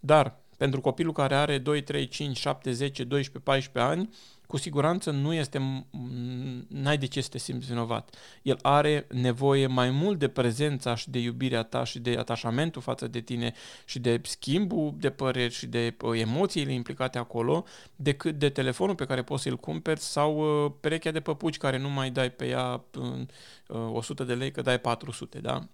Dar 0.00 0.36
pentru 0.58 0.80
copilul 0.80 1.12
care 1.12 1.34
are 1.34 1.58
2, 1.58 1.82
3, 1.82 2.08
5, 2.08 2.36
7, 2.36 2.72
10, 2.72 3.04
12, 3.04 3.38
14 3.44 3.92
ani, 3.92 4.08
cu 4.46 4.56
siguranță 4.56 5.10
nu 5.10 5.32
este, 5.32 5.86
n-ai 6.68 6.98
de 6.98 7.06
ce 7.06 7.20
să 7.20 7.28
te 7.28 7.38
simți 7.38 7.66
vinovat. 7.66 8.14
El 8.42 8.58
are 8.62 9.06
nevoie 9.10 9.66
mai 9.66 9.90
mult 9.90 10.18
de 10.18 10.28
prezența 10.28 10.94
și 10.94 11.10
de 11.10 11.18
iubirea 11.18 11.62
ta 11.62 11.84
și 11.84 11.98
de 11.98 12.16
atașamentul 12.18 12.82
față 12.82 13.08
de 13.08 13.20
tine 13.20 13.54
și 13.84 13.98
de 13.98 14.20
schimbul 14.24 14.94
de 14.98 15.10
păreri 15.10 15.52
și 15.52 15.66
de 15.66 15.96
uh, 16.02 16.20
emoțiile 16.20 16.72
implicate 16.72 17.18
acolo, 17.18 17.64
decât 17.96 18.38
de 18.38 18.48
telefonul 18.48 18.94
pe 18.94 19.06
care 19.06 19.22
poți 19.22 19.42
să-l 19.42 19.56
cumperi 19.56 20.00
sau 20.00 20.64
uh, 20.64 20.72
perechea 20.80 21.10
de 21.10 21.20
păpuci 21.20 21.56
care 21.56 21.78
nu 21.78 21.90
mai 21.90 22.10
dai 22.10 22.30
pe 22.30 22.46
ea 22.48 22.84
100 23.92 24.22
uh, 24.22 24.28
de 24.28 24.34
lei, 24.34 24.50
că 24.50 24.62
dai 24.62 24.78
400, 24.80 25.38
da? 25.38 25.68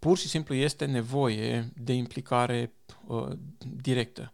Um, 0.00 0.08
pur 0.08 0.18
și 0.18 0.28
simplu 0.28 0.54
este 0.54 0.84
nevoie 0.84 1.72
de 1.74 1.92
implicare 1.92 2.72
uh, 3.06 3.28
directă. 3.60 4.32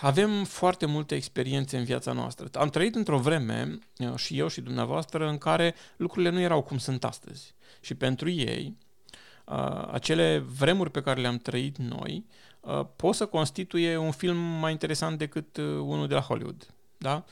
Avem 0.00 0.44
foarte 0.44 0.86
multe 0.86 1.14
experiențe 1.14 1.78
în 1.78 1.84
viața 1.84 2.12
noastră. 2.12 2.48
Am 2.52 2.68
trăit 2.68 2.94
într-o 2.94 3.18
vreme, 3.18 3.78
uh, 3.98 4.14
și 4.16 4.38
eu 4.38 4.48
și 4.48 4.60
dumneavoastră, 4.60 5.28
în 5.28 5.38
care 5.38 5.74
lucrurile 5.96 6.30
nu 6.30 6.40
erau 6.40 6.62
cum 6.62 6.78
sunt 6.78 7.04
astăzi. 7.04 7.54
Și 7.80 7.94
pentru 7.94 8.30
ei, 8.30 8.76
uh, 9.44 9.88
acele 9.90 10.38
vremuri 10.38 10.90
pe 10.90 11.02
care 11.02 11.20
le-am 11.20 11.38
trăit 11.38 11.76
noi 11.76 12.24
uh, 12.60 12.86
pot 12.96 13.14
să 13.14 13.26
constituie 13.26 13.96
un 13.96 14.10
film 14.10 14.36
mai 14.36 14.70
interesant 14.70 15.18
decât 15.18 15.56
uh, 15.56 15.64
unul 15.64 16.06
de 16.08 16.14
la 16.14 16.20
Hollywood. 16.20 16.66
Da? 16.98 17.24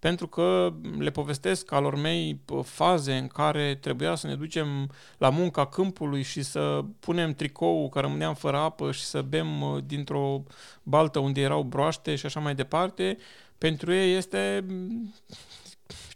Pentru 0.00 0.26
că 0.26 0.72
le 0.98 1.10
povestesc 1.10 1.72
alor 1.72 1.94
mei 1.94 2.40
faze 2.62 3.16
în 3.16 3.26
care 3.26 3.74
trebuia 3.74 4.14
să 4.14 4.26
ne 4.26 4.34
ducem 4.34 4.90
la 5.18 5.30
munca 5.30 5.66
câmpului 5.66 6.22
și 6.22 6.42
să 6.42 6.84
punem 7.00 7.34
tricou 7.34 7.88
că 7.88 8.00
rămâneam 8.00 8.34
fără 8.34 8.56
apă 8.56 8.92
și 8.92 9.02
să 9.02 9.22
bem 9.22 9.62
uh, 9.62 9.82
dintr-o 9.86 10.42
baltă 10.82 11.18
unde 11.18 11.40
erau 11.40 11.62
broaște 11.62 12.14
și 12.14 12.26
așa 12.26 12.40
mai 12.40 12.54
departe, 12.54 13.16
pentru 13.58 13.92
ei 13.92 14.14
este 14.16 14.64
mm, 14.68 15.14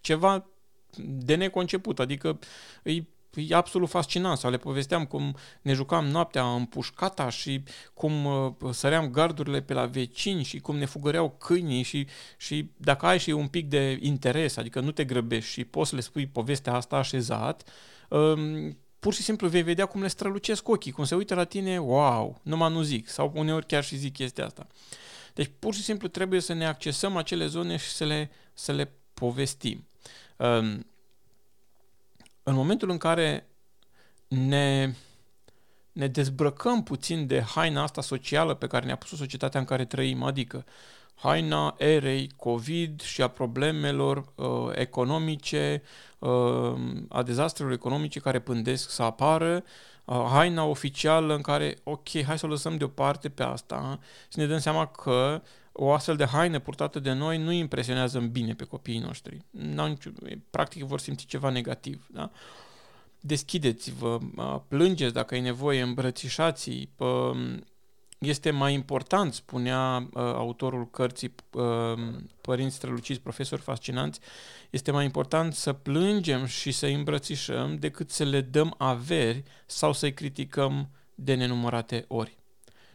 ceva 0.00 0.46
de 0.98 1.34
neconceput, 1.34 1.98
adică 1.98 2.38
îi 2.82 3.08
e 3.36 3.54
absolut 3.54 3.88
fascinant. 3.88 4.38
Sau 4.38 4.50
le 4.50 4.56
povesteam 4.56 5.04
cum 5.04 5.36
ne 5.62 5.72
jucam 5.72 6.06
noaptea 6.06 6.44
în 6.54 6.64
pușcata 6.64 7.28
și 7.28 7.62
cum 7.94 8.24
uh, 8.24 8.52
săream 8.70 9.10
gardurile 9.10 9.60
pe 9.60 9.72
la 9.72 9.86
vecini 9.86 10.42
și 10.42 10.58
cum 10.58 10.76
ne 10.76 10.84
fugăreau 10.84 11.30
câinii 11.30 11.82
și, 11.82 12.06
și 12.36 12.70
dacă 12.76 13.06
ai 13.06 13.18
și 13.18 13.30
un 13.30 13.46
pic 13.46 13.68
de 13.68 13.98
interes, 14.00 14.56
adică 14.56 14.80
nu 14.80 14.90
te 14.90 15.04
grăbești 15.04 15.50
și 15.50 15.64
poți 15.64 15.88
să 15.88 15.94
le 15.94 16.02
spui 16.02 16.26
povestea 16.26 16.74
asta 16.74 16.96
așezat, 16.96 17.68
um, 18.08 18.78
pur 18.98 19.14
și 19.14 19.22
simplu 19.22 19.48
vei 19.48 19.62
vedea 19.62 19.86
cum 19.86 20.00
le 20.00 20.08
strălucesc 20.08 20.68
ochii, 20.68 20.92
cum 20.92 21.04
se 21.04 21.14
uită 21.14 21.34
la 21.34 21.44
tine, 21.44 21.78
wow, 21.78 22.40
numai 22.42 22.72
nu 22.72 22.82
zic, 22.82 23.08
sau 23.08 23.32
uneori 23.34 23.66
chiar 23.66 23.84
și 23.84 23.96
zic 23.96 24.12
chestia 24.12 24.44
asta. 24.44 24.66
Deci 25.34 25.50
pur 25.58 25.74
și 25.74 25.82
simplu 25.82 26.08
trebuie 26.08 26.40
să 26.40 26.52
ne 26.52 26.66
accesăm 26.66 27.16
acele 27.16 27.46
zone 27.46 27.76
și 27.76 27.88
să 27.88 28.04
le, 28.04 28.30
să 28.54 28.72
le 28.72 28.92
povestim. 29.14 29.86
Um, 30.36 30.86
în 32.44 32.54
momentul 32.54 32.90
în 32.90 32.98
care 32.98 33.48
ne, 34.28 34.94
ne 35.92 36.06
dezbrăcăm 36.06 36.82
puțin 36.82 37.26
de 37.26 37.40
haina 37.40 37.82
asta 37.82 38.02
socială 38.02 38.54
pe 38.54 38.66
care 38.66 38.86
ne-a 38.86 38.96
pus 38.96 39.08
societatea 39.08 39.60
în 39.60 39.66
care 39.66 39.84
trăim, 39.84 40.22
adică 40.22 40.64
haina 41.14 41.74
erei 41.78 42.30
COVID 42.36 43.00
și 43.00 43.22
a 43.22 43.28
problemelor 43.28 44.32
uh, 44.34 44.70
economice, 44.72 45.82
uh, 46.18 46.74
a 47.08 47.22
dezastrelor 47.22 47.72
economice 47.72 48.20
care 48.20 48.38
pândesc 48.38 48.90
să 48.90 49.02
apară, 49.02 49.64
uh, 50.04 50.26
haina 50.30 50.64
oficială 50.64 51.34
în 51.34 51.40
care, 51.40 51.78
ok, 51.82 52.22
hai 52.26 52.38
să 52.38 52.46
o 52.46 52.48
lăsăm 52.48 52.76
deoparte 52.76 53.28
pe 53.28 53.42
asta 53.42 53.98
și 54.32 54.38
ne 54.38 54.46
dăm 54.46 54.58
seama 54.58 54.86
că 54.86 55.42
o 55.76 55.92
astfel 55.92 56.16
de 56.16 56.24
haină 56.24 56.58
purtată 56.58 56.98
de 56.98 57.12
noi 57.12 57.38
nu 57.38 57.52
impresionează 57.52 58.18
în 58.18 58.30
bine 58.30 58.54
pe 58.54 58.64
copiii 58.64 58.98
noștri. 58.98 59.44
N-au 59.50 59.86
nicio, 59.86 60.10
practic 60.50 60.82
vor 60.82 61.00
simți 61.00 61.26
ceva 61.26 61.50
negativ. 61.50 62.06
Da? 62.10 62.30
Deschideți-vă, 63.20 64.18
plângeți 64.68 65.12
dacă 65.12 65.34
e 65.34 65.40
nevoie, 65.40 65.82
îmbrățișați 65.82 66.88
este 68.18 68.50
mai 68.50 68.74
important, 68.74 69.34
spunea 69.34 69.96
uh, 69.96 70.22
autorul 70.22 70.90
cărții 70.90 71.34
uh, 71.52 71.62
Părinți 72.40 72.74
străluciți, 72.74 73.20
profesori 73.20 73.62
fascinanți, 73.62 74.20
este 74.70 74.90
mai 74.90 75.04
important 75.04 75.54
să 75.54 75.72
plângem 75.72 76.46
și 76.46 76.72
să 76.72 76.86
îi 76.86 76.94
îmbrățișăm 76.94 77.76
decât 77.76 78.10
să 78.10 78.24
le 78.24 78.40
dăm 78.40 78.74
averi 78.78 79.42
sau 79.66 79.92
să-i 79.92 80.14
criticăm 80.14 80.88
de 81.14 81.34
nenumărate 81.34 82.04
ori. 82.08 82.38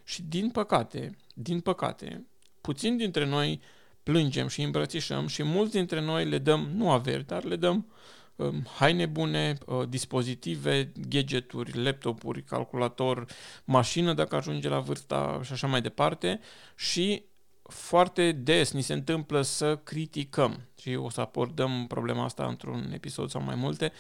Și 0.03 0.21
din 0.21 0.49
păcate, 0.49 1.17
din 1.33 1.59
păcate, 1.59 2.25
puțin 2.69 2.97
dintre 2.97 3.25
noi 3.25 3.61
plângem 4.03 4.47
și 4.47 4.61
îmbrățișăm 4.61 5.27
și 5.27 5.43
mulți 5.43 5.71
dintre 5.71 6.01
noi 6.01 6.25
le 6.25 6.37
dăm, 6.37 6.69
nu 6.75 6.91
averi, 6.91 7.25
dar 7.25 7.43
le 7.43 7.55
dăm 7.55 7.91
um, 8.35 8.67
haine 8.75 9.05
bune, 9.05 9.57
uh, 9.65 9.87
dispozitive, 9.87 10.91
gadgeturi, 11.09 11.83
laptopuri, 11.83 12.43
calculator, 12.43 13.25
mașină 13.63 14.13
dacă 14.13 14.35
ajunge 14.35 14.69
la 14.69 14.79
vârsta 14.79 15.39
și 15.43 15.51
așa 15.51 15.67
mai 15.67 15.81
departe 15.81 16.39
și 16.75 17.23
foarte 17.63 18.31
des 18.31 18.71
ni 18.71 18.81
se 18.81 18.93
întâmplă 18.93 19.41
să 19.41 19.75
criticăm 19.75 20.67
și 20.81 20.95
o 20.95 21.09
să 21.09 21.21
abordăm 21.21 21.85
problema 21.87 22.23
asta 22.23 22.45
într-un 22.45 22.91
episod 22.93 23.29
sau 23.29 23.41
mai 23.41 23.55
multe, 23.55 23.91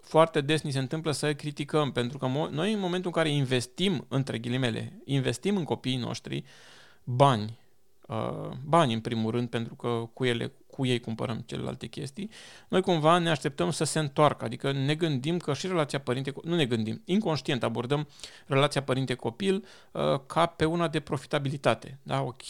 foarte 0.00 0.40
des 0.40 0.62
ni 0.62 0.70
se 0.70 0.78
întâmplă 0.78 1.12
să 1.12 1.34
criticăm, 1.34 1.92
pentru 1.92 2.18
că 2.18 2.26
noi 2.50 2.72
în 2.72 2.80
momentul 2.80 3.10
în 3.14 3.22
care 3.22 3.34
investim, 3.34 4.06
între 4.08 4.38
ghilimele, 4.38 5.02
investim 5.04 5.56
în 5.56 5.64
copiii 5.64 5.96
noștri 5.96 6.44
bani, 7.04 7.62
Uh, 8.08 8.50
bani 8.64 8.94
în 8.94 9.00
primul 9.00 9.30
rând, 9.30 9.48
pentru 9.48 9.74
că 9.74 10.08
cu, 10.12 10.24
ele, 10.24 10.52
cu 10.66 10.86
ei 10.86 11.00
cumpărăm 11.00 11.38
celelalte 11.46 11.86
chestii, 11.86 12.30
noi 12.68 12.82
cumva 12.82 13.18
ne 13.18 13.30
așteptăm 13.30 13.70
să 13.70 13.84
se 13.84 13.98
întoarcă, 13.98 14.44
adică 14.44 14.72
ne 14.72 14.94
gândim 14.94 15.38
că 15.38 15.54
și 15.54 15.66
relația 15.66 16.00
părinte, 16.00 16.32
nu 16.42 16.54
ne 16.54 16.66
gândim, 16.66 17.02
inconștient 17.04 17.62
abordăm 17.62 18.08
relația 18.46 18.82
părinte-copil 18.82 19.64
uh, 19.92 20.20
ca 20.26 20.46
pe 20.46 20.64
una 20.64 20.88
de 20.88 21.00
profitabilitate, 21.00 21.98
da, 22.02 22.22
ok, 22.22 22.42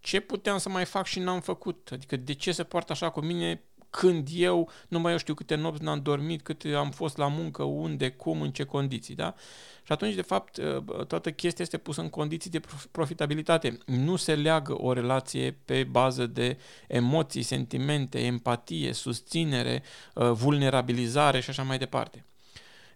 ce 0.00 0.20
puteam 0.20 0.58
să 0.58 0.68
mai 0.68 0.84
fac 0.84 1.06
și 1.06 1.18
n-am 1.18 1.40
făcut, 1.40 1.88
adică 1.92 2.16
de 2.16 2.32
ce 2.32 2.52
se 2.52 2.64
poartă 2.64 2.92
așa 2.92 3.10
cu 3.10 3.20
mine 3.20 3.62
când 3.96 4.28
eu 4.32 4.70
nu 4.88 4.98
mai 4.98 5.12
eu 5.12 5.18
știu 5.18 5.34
câte 5.34 5.54
nopți 5.54 5.82
n-am 5.82 6.02
dormit, 6.02 6.42
cât 6.42 6.62
am 6.76 6.90
fost 6.90 7.16
la 7.16 7.28
muncă, 7.28 7.62
unde, 7.62 8.10
cum, 8.10 8.40
în 8.40 8.50
ce 8.52 8.64
condiții, 8.64 9.14
da? 9.14 9.34
Și 9.82 9.92
atunci, 9.92 10.14
de 10.14 10.22
fapt, 10.22 10.56
ă, 10.56 11.04
toată 11.08 11.32
chestia 11.32 11.64
este 11.64 11.78
pusă 11.78 12.00
în 12.00 12.08
condiții 12.08 12.50
de 12.50 12.60
profitabilitate. 12.90 13.78
Nu 13.86 14.16
se 14.16 14.34
leagă 14.34 14.82
o 14.82 14.92
relație 14.92 15.56
pe 15.64 15.84
bază 15.84 16.26
de 16.26 16.58
emoții, 16.86 17.42
sentimente, 17.42 18.18
empatie, 18.18 18.92
susținere, 18.92 19.82
ă, 20.16 20.32
vulnerabilizare 20.32 21.40
și 21.40 21.50
așa 21.50 21.62
mai 21.62 21.78
departe. 21.78 22.24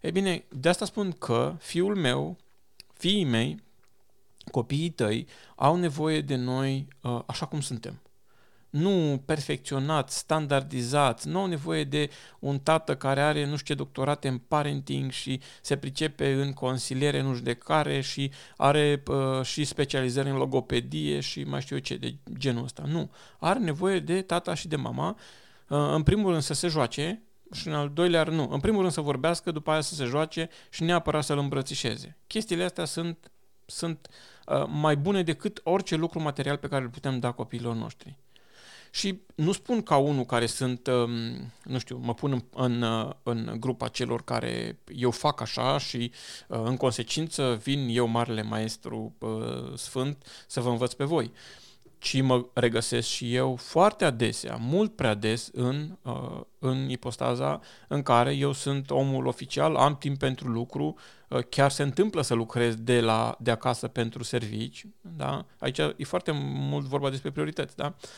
E 0.01 0.11
bine, 0.11 0.45
de 0.49 0.69
asta 0.69 0.85
spun 0.85 1.13
că 1.13 1.57
fiul 1.59 1.97
meu, 1.97 2.37
fiii 2.95 3.25
mei, 3.25 3.63
copiii 4.51 4.91
tăi 4.91 5.27
au 5.55 5.77
nevoie 5.77 6.21
de 6.21 6.37
noi 6.37 6.89
ă, 7.05 7.25
așa 7.27 7.47
cum 7.47 7.61
suntem 7.61 8.01
nu 8.71 9.23
perfecționat, 9.25 10.11
standardizat, 10.11 11.25
nu 11.25 11.39
au 11.39 11.47
nevoie 11.47 11.85
de 11.85 12.11
un 12.39 12.59
tată 12.59 12.97
care 12.97 13.21
are 13.21 13.47
nu 13.47 13.57
știu 13.57 13.75
ce 13.75 13.83
doctorate 13.83 14.29
în 14.29 14.39
parenting 14.39 15.11
și 15.11 15.41
se 15.61 15.77
pricepe 15.77 16.33
în 16.33 16.53
consiliere 16.53 17.21
nu 17.21 17.33
știu 17.33 17.45
de 17.45 17.55
care 17.55 18.01
și 18.01 18.31
are 18.57 19.03
uh, 19.07 19.43
și 19.43 19.65
specializări 19.65 20.29
în 20.29 20.37
logopedie 20.37 21.21
și 21.21 21.45
mai 21.45 21.61
știu 21.61 21.77
eu 21.77 21.83
ce, 21.83 21.97
de 21.97 22.15
genul 22.39 22.65
ăsta. 22.65 22.83
Nu. 22.87 23.11
Are 23.39 23.59
nevoie 23.59 23.99
de 23.99 24.23
tata 24.23 24.55
și 24.55 24.69
de 24.69 24.77
mama, 24.77 25.17
uh, 25.69 25.79
în 25.93 26.03
primul 26.03 26.31
rând 26.31 26.43
să 26.43 26.55
se 26.55 26.69
joace 26.69 27.23
și 27.53 27.69
în 27.69 27.75
al 27.75 27.91
doilea 27.95 28.23
rând 28.23 28.37
nu. 28.37 28.49
În 28.51 28.61
primul 28.61 28.81
rând 28.81 28.93
să 28.93 29.01
vorbească, 29.01 29.51
după 29.51 29.71
aia 29.71 29.81
să 29.81 29.95
se 29.95 30.05
joace 30.05 30.49
și 30.71 30.83
neapărat 30.83 31.25
să-l 31.25 31.39
îmbrățișeze. 31.39 32.17
Chestiile 32.27 32.65
astea 32.65 32.85
sunt, 32.85 33.31
sunt 33.67 34.09
uh, 34.47 34.65
mai 34.67 34.97
bune 34.97 35.23
decât 35.23 35.61
orice 35.65 35.97
lucru 35.97 36.21
material 36.21 36.57
pe 36.57 36.69
care 36.69 36.83
îl 36.83 36.91
putem 36.91 37.19
da 37.19 37.31
copiilor 37.31 37.75
noștri. 37.75 38.19
Și 38.91 39.21
nu 39.35 39.53
spun 39.53 39.83
ca 39.83 39.97
unul 39.97 40.25
care 40.25 40.47
sunt, 40.47 40.87
um, 40.87 41.53
nu 41.65 41.79
știu, 41.79 42.01
mă 42.03 42.15
pun 42.15 42.33
în, 42.33 42.43
în, 42.65 42.83
uh, 42.83 43.11
în 43.23 43.57
grupa 43.61 43.89
celor 43.89 44.23
care 44.25 44.79
eu 44.95 45.11
fac 45.11 45.41
așa 45.41 45.79
și 45.79 46.13
uh, 46.47 46.61
în 46.65 46.77
consecință 46.77 47.61
vin 47.63 47.89
eu, 47.91 48.07
marele 48.07 48.43
maestru 48.43 49.15
uh, 49.19 49.77
sfânt, 49.77 50.45
să 50.47 50.61
vă 50.61 50.69
învăț 50.69 50.93
pe 50.93 51.05
voi 51.05 51.33
ci 51.99 52.21
mă 52.21 52.47
regăsesc 52.53 53.09
și 53.09 53.35
eu 53.35 53.57
foarte 53.57 54.05
adesea, 54.05 54.57
mult 54.57 54.97
prea 54.97 55.15
des 55.15 55.51
în, 55.53 55.99
în 56.59 56.89
ipostaza 56.89 57.61
în 57.89 58.03
care 58.03 58.35
eu 58.35 58.53
sunt 58.53 58.91
omul 58.91 59.27
oficial, 59.27 59.77
am 59.77 59.97
timp 59.97 60.19
pentru 60.19 60.49
lucru, 60.49 60.97
chiar 61.49 61.71
se 61.71 61.83
întâmplă 61.83 62.23
să 62.23 62.35
lucrez 62.35 62.75
de, 62.75 63.01
la, 63.01 63.37
de 63.41 63.51
acasă 63.51 63.89
pentru 63.89 64.23
servici, 64.23 64.87
da? 65.01 65.45
aici 65.59 65.79
e 65.79 66.05
foarte 66.05 66.31
mult 66.45 66.87
vorba 66.87 67.11
despre 67.11 67.31
priorități, 67.31 67.77
da? 67.77 67.85
Am 67.85 67.95
uh, 68.03 68.09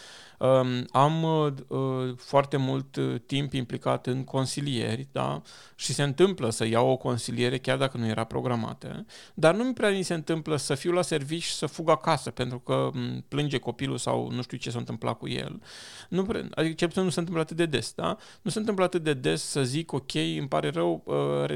uh, 0.47 2.15
foarte 2.17 2.57
mult 2.57 2.97
uh, 2.97 3.21
timp 3.27 3.53
implicat 3.53 4.07
în 4.07 4.25
consilieri, 4.25 5.09
da? 5.13 5.43
Și 5.75 5.93
se 5.93 6.03
întâmplă 6.03 6.51
să 6.51 6.67
iau 6.67 6.89
o 6.89 6.97
consiliere 6.97 7.59
chiar 7.59 7.79
dacă 7.79 7.97
nu 7.97 8.07
era 8.07 8.25
programată, 8.25 9.07
dar 9.35 9.55
nu 9.55 9.65
mi 9.65 9.75
prea 9.75 9.91
mi 9.91 10.03
se 10.03 10.15
întâmplă 10.15 10.57
să 10.57 10.75
fiu 10.75 10.93
la 10.93 11.03
servici 11.03 11.43
și 11.43 11.55
să 11.55 11.67
fug 11.67 11.91
acasă 11.91 12.31
pentru 12.31 12.59
că 12.59 12.91
plânge 13.29 13.59
copilul 13.59 13.99
sau 13.99 14.31
nu 14.31 14.43
știu 14.43 14.57
ce 14.57 14.71
s-a 14.71 14.79
întâmplat 14.79 15.19
cu 15.19 15.29
el. 15.29 15.63
Nu 16.09 16.23
pre... 16.25 16.49
adică 16.55 16.75
cel 16.75 16.89
puțin 16.89 17.03
nu 17.03 17.11
se 17.11 17.19
întâmplă 17.19 17.43
atât 17.43 17.57
de 17.57 17.67
des, 17.67 17.93
da? 17.95 18.17
Nu 18.43 18.51
se 18.51 18.59
întâmplă 18.59 18.85
atât 18.85 19.03
de 19.03 19.15
des 19.15 19.43
să 19.43 19.63
zic, 19.63 19.93
ok, 19.93 20.15
îmi 20.15 20.49
pare 20.49 20.69
rău, 20.69 21.05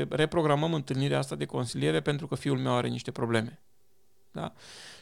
reprogramăm 0.09 0.75
întâlnirea 0.75 1.18
asta 1.18 1.35
de 1.35 1.44
consiliere 1.44 2.01
pentru 2.01 2.27
că 2.27 2.35
fiul 2.35 2.59
meu 2.59 2.75
are 2.75 2.88
niște 2.88 3.11
probleme. 3.11 3.61
Da? 4.31 4.53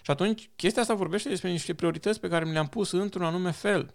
Și 0.05 0.11
atunci, 0.11 0.51
chestia 0.57 0.83
asta 0.83 0.95
vorbește 0.95 1.29
despre 1.29 1.51
niște 1.51 1.75
priorități 1.75 2.21
pe 2.21 2.29
care 2.29 2.45
mi 2.45 2.53
le-am 2.53 2.67
pus 2.67 2.91
într-un 2.91 3.25
anume 3.25 3.51
fel. 3.51 3.95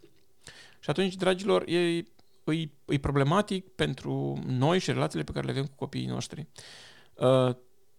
Și 0.79 0.89
atunci, 0.89 1.15
dragilor, 1.15 1.63
e, 1.67 1.77
e, 1.97 2.05
e 2.85 2.97
problematic 3.01 3.67
pentru 3.67 4.43
noi 4.45 4.79
și 4.79 4.91
relațiile 4.91 5.23
pe 5.23 5.31
care 5.31 5.45
le 5.45 5.51
avem 5.51 5.65
cu 5.65 5.75
copiii 5.75 6.05
noștri. 6.05 6.47
Uh, 7.13 7.55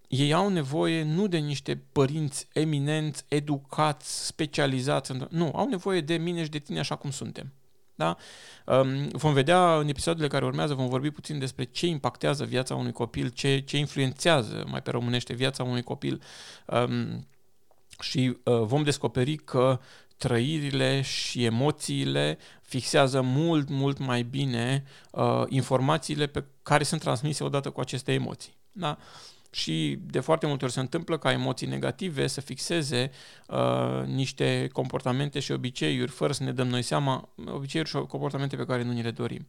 ei 0.09 0.33
au 0.33 0.49
nevoie 0.49 1.03
nu 1.03 1.27
de 1.27 1.39
niște 1.39 1.83
părinți 1.93 2.49
eminenți, 2.53 3.25
educați, 3.29 4.27
specializați. 4.27 5.13
Nu, 5.29 5.53
au 5.55 5.69
nevoie 5.69 6.01
de 6.01 6.17
mine 6.17 6.43
și 6.43 6.51
de 6.51 6.59
tine 6.59 6.79
așa 6.79 6.97
cum 6.97 7.11
suntem. 7.11 7.53
Da? 7.95 8.17
Um, 8.67 9.09
vom 9.09 9.33
vedea 9.33 9.77
în 9.77 9.89
episoadele 9.89 10.29
care 10.29 10.45
urmează, 10.45 10.75
vom 10.75 10.89
vorbi 10.89 11.11
puțin 11.11 11.39
despre 11.39 11.65
ce 11.65 11.87
impactează 11.87 12.45
viața 12.45 12.75
unui 12.75 12.93
copil, 12.93 13.29
ce, 13.29 13.59
ce 13.59 13.77
influențează, 13.77 14.65
mai 14.71 14.83
pe 14.83 14.91
românește, 14.91 15.35
viața 15.35 15.63
unui 15.63 15.83
copil. 15.83 16.23
Um, 16.67 17.27
și 18.01 18.37
uh, 18.45 18.61
vom 18.63 18.83
descoperi 18.83 19.37
că 19.37 19.81
trăirile 20.17 21.01
și 21.01 21.45
emoțiile 21.45 22.39
fixează 22.63 23.21
mult, 23.21 23.69
mult 23.69 23.99
mai 23.99 24.23
bine 24.23 24.85
uh, 25.11 25.43
informațiile 25.49 26.27
pe 26.27 26.45
care 26.63 26.85
sunt 26.85 27.01
transmise 27.01 27.45
odată 27.45 27.71
cu 27.71 27.81
aceste 27.81 28.13
emoții. 28.13 28.57
Da? 28.73 28.99
și 29.51 29.99
de 30.01 30.21
foarte 30.21 30.47
multe 30.47 30.65
ori 30.65 30.73
se 30.73 30.81
întâmplă 30.81 31.19
ca 31.19 31.33
emoții 31.33 31.67
negative 31.67 32.27
să 32.27 32.41
fixeze 32.41 33.11
uh, 33.47 34.07
niște 34.07 34.69
comportamente 34.73 35.41
și 35.41 35.53
obiceiuri 35.53 36.11
fără 36.11 36.33
să 36.33 36.43
ne 36.43 36.53
dăm 36.53 36.69
noi 36.69 36.83
seama, 36.83 37.29
obiceiuri 37.47 37.91
și 37.91 37.97
comportamente 37.97 38.57
pe 38.57 38.65
care 38.65 38.83
nu 38.83 38.93
ni 38.93 39.03
le 39.03 39.11
dorim. 39.11 39.47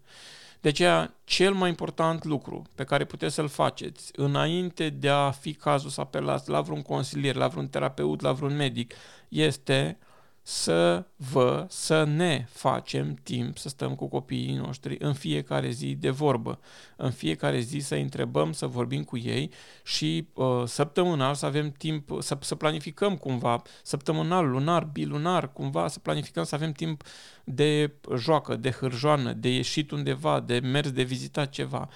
De 0.62 0.70
aceea, 0.70 1.14
cel 1.24 1.54
mai 1.54 1.70
important 1.70 2.24
lucru 2.24 2.62
pe 2.76 2.84
care 2.84 3.06
puteți 3.06 3.36
să-l 3.36 3.48
faceți 3.48 4.12
înainte 4.16 4.90
de 4.90 5.10
a 5.10 5.32
fi 5.32 5.54
cazul 5.54 5.90
să 5.90 6.02
apelați 6.02 6.50
la 6.50 6.62
vreun 6.62 6.82
consilier, 6.82 7.36
la 7.36 7.48
vreun 7.48 7.68
terapeut, 7.68 8.22
la 8.22 8.32
vreun 8.32 8.56
medic, 8.56 8.94
este 9.30 9.98
să 10.44 11.06
vă, 11.16 11.66
să 11.70 12.04
ne 12.04 12.46
facem 12.50 13.14
timp 13.24 13.58
să 13.58 13.70
stăm 13.70 13.96
cu 13.96 14.08
copiii 14.08 14.54
noștri 14.54 14.96
în 15.00 15.14
fiecare 15.14 15.70
zi 15.70 15.96
de 15.96 16.10
vorbă. 16.10 16.60
În 16.96 17.12
fiecare 17.12 17.60
zi 17.60 17.80
să 17.80 17.96
întrebăm, 17.96 18.54
să 18.54 18.68
vorbim 18.68 19.04
cu 19.04 19.18
ei 19.18 19.52
și 19.84 20.28
uh, 20.34 20.64
săptămânal 20.66 21.36
să 21.36 21.46
avem 21.46 21.72
timp 21.72 22.10
să, 22.20 22.38
să 22.40 22.56
planificăm 22.56 23.18
cumva, 23.18 23.62
săptămânal, 23.84 24.50
lunar, 24.50 24.84
bilunar, 24.84 25.54
cumva 25.54 25.88
să 25.88 26.00
planificăm 26.00 26.44
să 26.44 26.56
avem 26.56 26.72
timp 26.72 27.04
de 27.44 27.92
joacă, 28.18 28.56
de 28.56 28.72
hârjoană, 28.72 29.34
de 29.34 29.50
ieșit 29.50 29.92
undeva, 29.92 30.40
de 30.40 30.60
mers, 30.60 30.92
de 30.92 31.04
vizitat 31.04 31.50
ceva. 31.50 31.90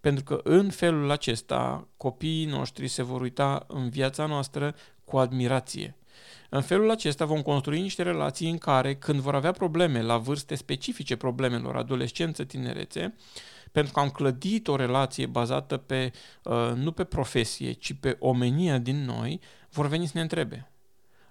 Pentru 0.00 0.24
că 0.24 0.40
în 0.42 0.70
felul 0.70 1.10
acesta 1.10 1.88
copiii 1.96 2.44
noștri 2.44 2.88
se 2.88 3.02
vor 3.02 3.20
uita 3.20 3.64
în 3.68 3.88
viața 3.88 4.26
noastră 4.26 4.74
cu 5.04 5.18
admirație 5.18 5.96
în 6.54 6.62
felul 6.62 6.90
acesta 6.90 7.24
vom 7.24 7.42
construi 7.42 7.80
niște 7.80 8.02
relații 8.02 8.50
în 8.50 8.58
care, 8.58 8.94
când 8.94 9.20
vor 9.20 9.34
avea 9.34 9.52
probleme 9.52 10.02
la 10.02 10.16
vârste 10.16 10.54
specifice 10.54 11.16
problemelor, 11.16 11.76
adolescență, 11.76 12.44
tinerețe, 12.44 13.14
pentru 13.72 13.92
că 13.92 14.00
am 14.00 14.08
clădit 14.08 14.68
o 14.68 14.76
relație 14.76 15.26
bazată 15.26 15.76
pe, 15.76 16.12
uh, 16.42 16.72
nu 16.74 16.92
pe 16.92 17.04
profesie, 17.04 17.72
ci 17.72 17.92
pe 18.00 18.16
omenia 18.18 18.78
din 18.78 19.04
noi, 19.04 19.40
vor 19.70 19.86
veni 19.86 20.06
să 20.06 20.12
ne 20.14 20.20
întrebe. 20.20 20.70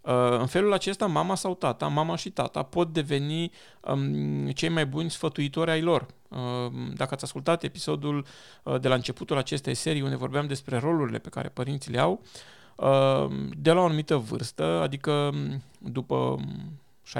Uh, 0.02 0.40
în 0.40 0.48
felul 0.48 0.74
acesta, 0.74 1.06
mama 1.06 1.36
sau 1.36 1.56
tata, 1.56 1.88
mama 1.88 2.16
și 2.16 2.30
tata 2.30 2.64
pot 2.64 2.94
deveni 2.94 3.52
um, 3.82 4.50
cei 4.50 4.70
mai 4.70 4.86
buni 4.86 5.12
sfătuitori 5.12 5.72
ai 5.72 5.82
lor. 5.82 6.06
Uh, 6.28 6.40
dacă 6.96 7.14
ați 7.14 7.24
ascultat 7.24 7.64
episodul 7.64 8.26
uh, 8.64 8.80
de 8.80 8.88
la 8.88 8.96
începutul 8.96 9.38
acestei 9.38 9.74
serii 9.74 10.02
unde 10.02 10.16
vorbeam 10.16 10.48
despre 10.48 10.78
rolurile 10.78 11.20
pe 11.20 11.30
care 11.30 11.50
părinții 11.50 11.92
le 11.92 12.00
au, 12.00 12.22
Ehm, 12.22 12.62
de 13.58 13.72
la 13.72 13.80
o 13.80 13.84
anumită 13.84 14.16
vârstă, 14.16 14.64
adică 14.64 15.34
după 15.78 16.40
16-18 17.08 17.20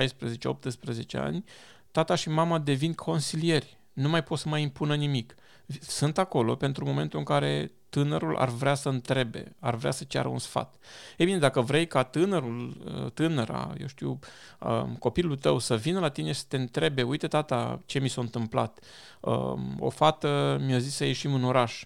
ani, 1.14 1.44
tata 1.92 2.16
și 2.16 2.30
mama 2.30 2.60
devin 2.60 2.94
consilieri. 2.94 3.78
Nu 3.94 4.10
mai 4.10 4.24
pot 4.24 4.40
să 4.40 4.50
mai 4.50 4.62
impună 4.62 4.96
nimic. 4.96 5.36
Sunt 5.82 6.18
acolo 6.18 6.56
pentru 6.56 6.86
momentul 6.86 7.20
în 7.20 7.26
care 7.26 7.72
tânărul 7.94 8.36
ar 8.36 8.50
vrea 8.50 8.74
să 8.74 8.90
întrebe, 8.90 9.56
ar 9.60 9.76
vrea 9.76 9.92
să 9.92 10.04
ceară 10.04 10.28
un 10.28 10.40
sfat. 10.40 10.76
Ei 11.18 11.26
bine, 11.26 11.38
dacă 11.38 11.62
vrei 11.62 11.88
ca 11.88 12.04
tânărul, 12.04 12.78
tânăra, 13.14 13.74
eu 13.80 13.88
știu, 13.88 14.20
ehm, 14.60 14.96
copilul 14.96 15.36
tău 15.36 15.60
să 15.60 15.76
vină 15.76 16.00
la 16.00 16.10
tine 16.10 16.32
și 16.32 16.40
să 16.40 16.46
te 16.48 16.58
întrebe, 16.58 17.04
uite 17.04 17.28
tata, 17.28 17.80
ce 17.86 18.00
mi 18.00 18.08
s-a 18.08 18.22
întâmplat, 18.22 18.80
ehm, 19.22 19.78
o 19.80 19.90
fată 19.90 20.62
mi-a 20.66 20.78
zis 20.78 20.96
să 20.96 21.06
ieșim 21.06 21.34
în 21.34 21.44
oraș, 21.44 21.84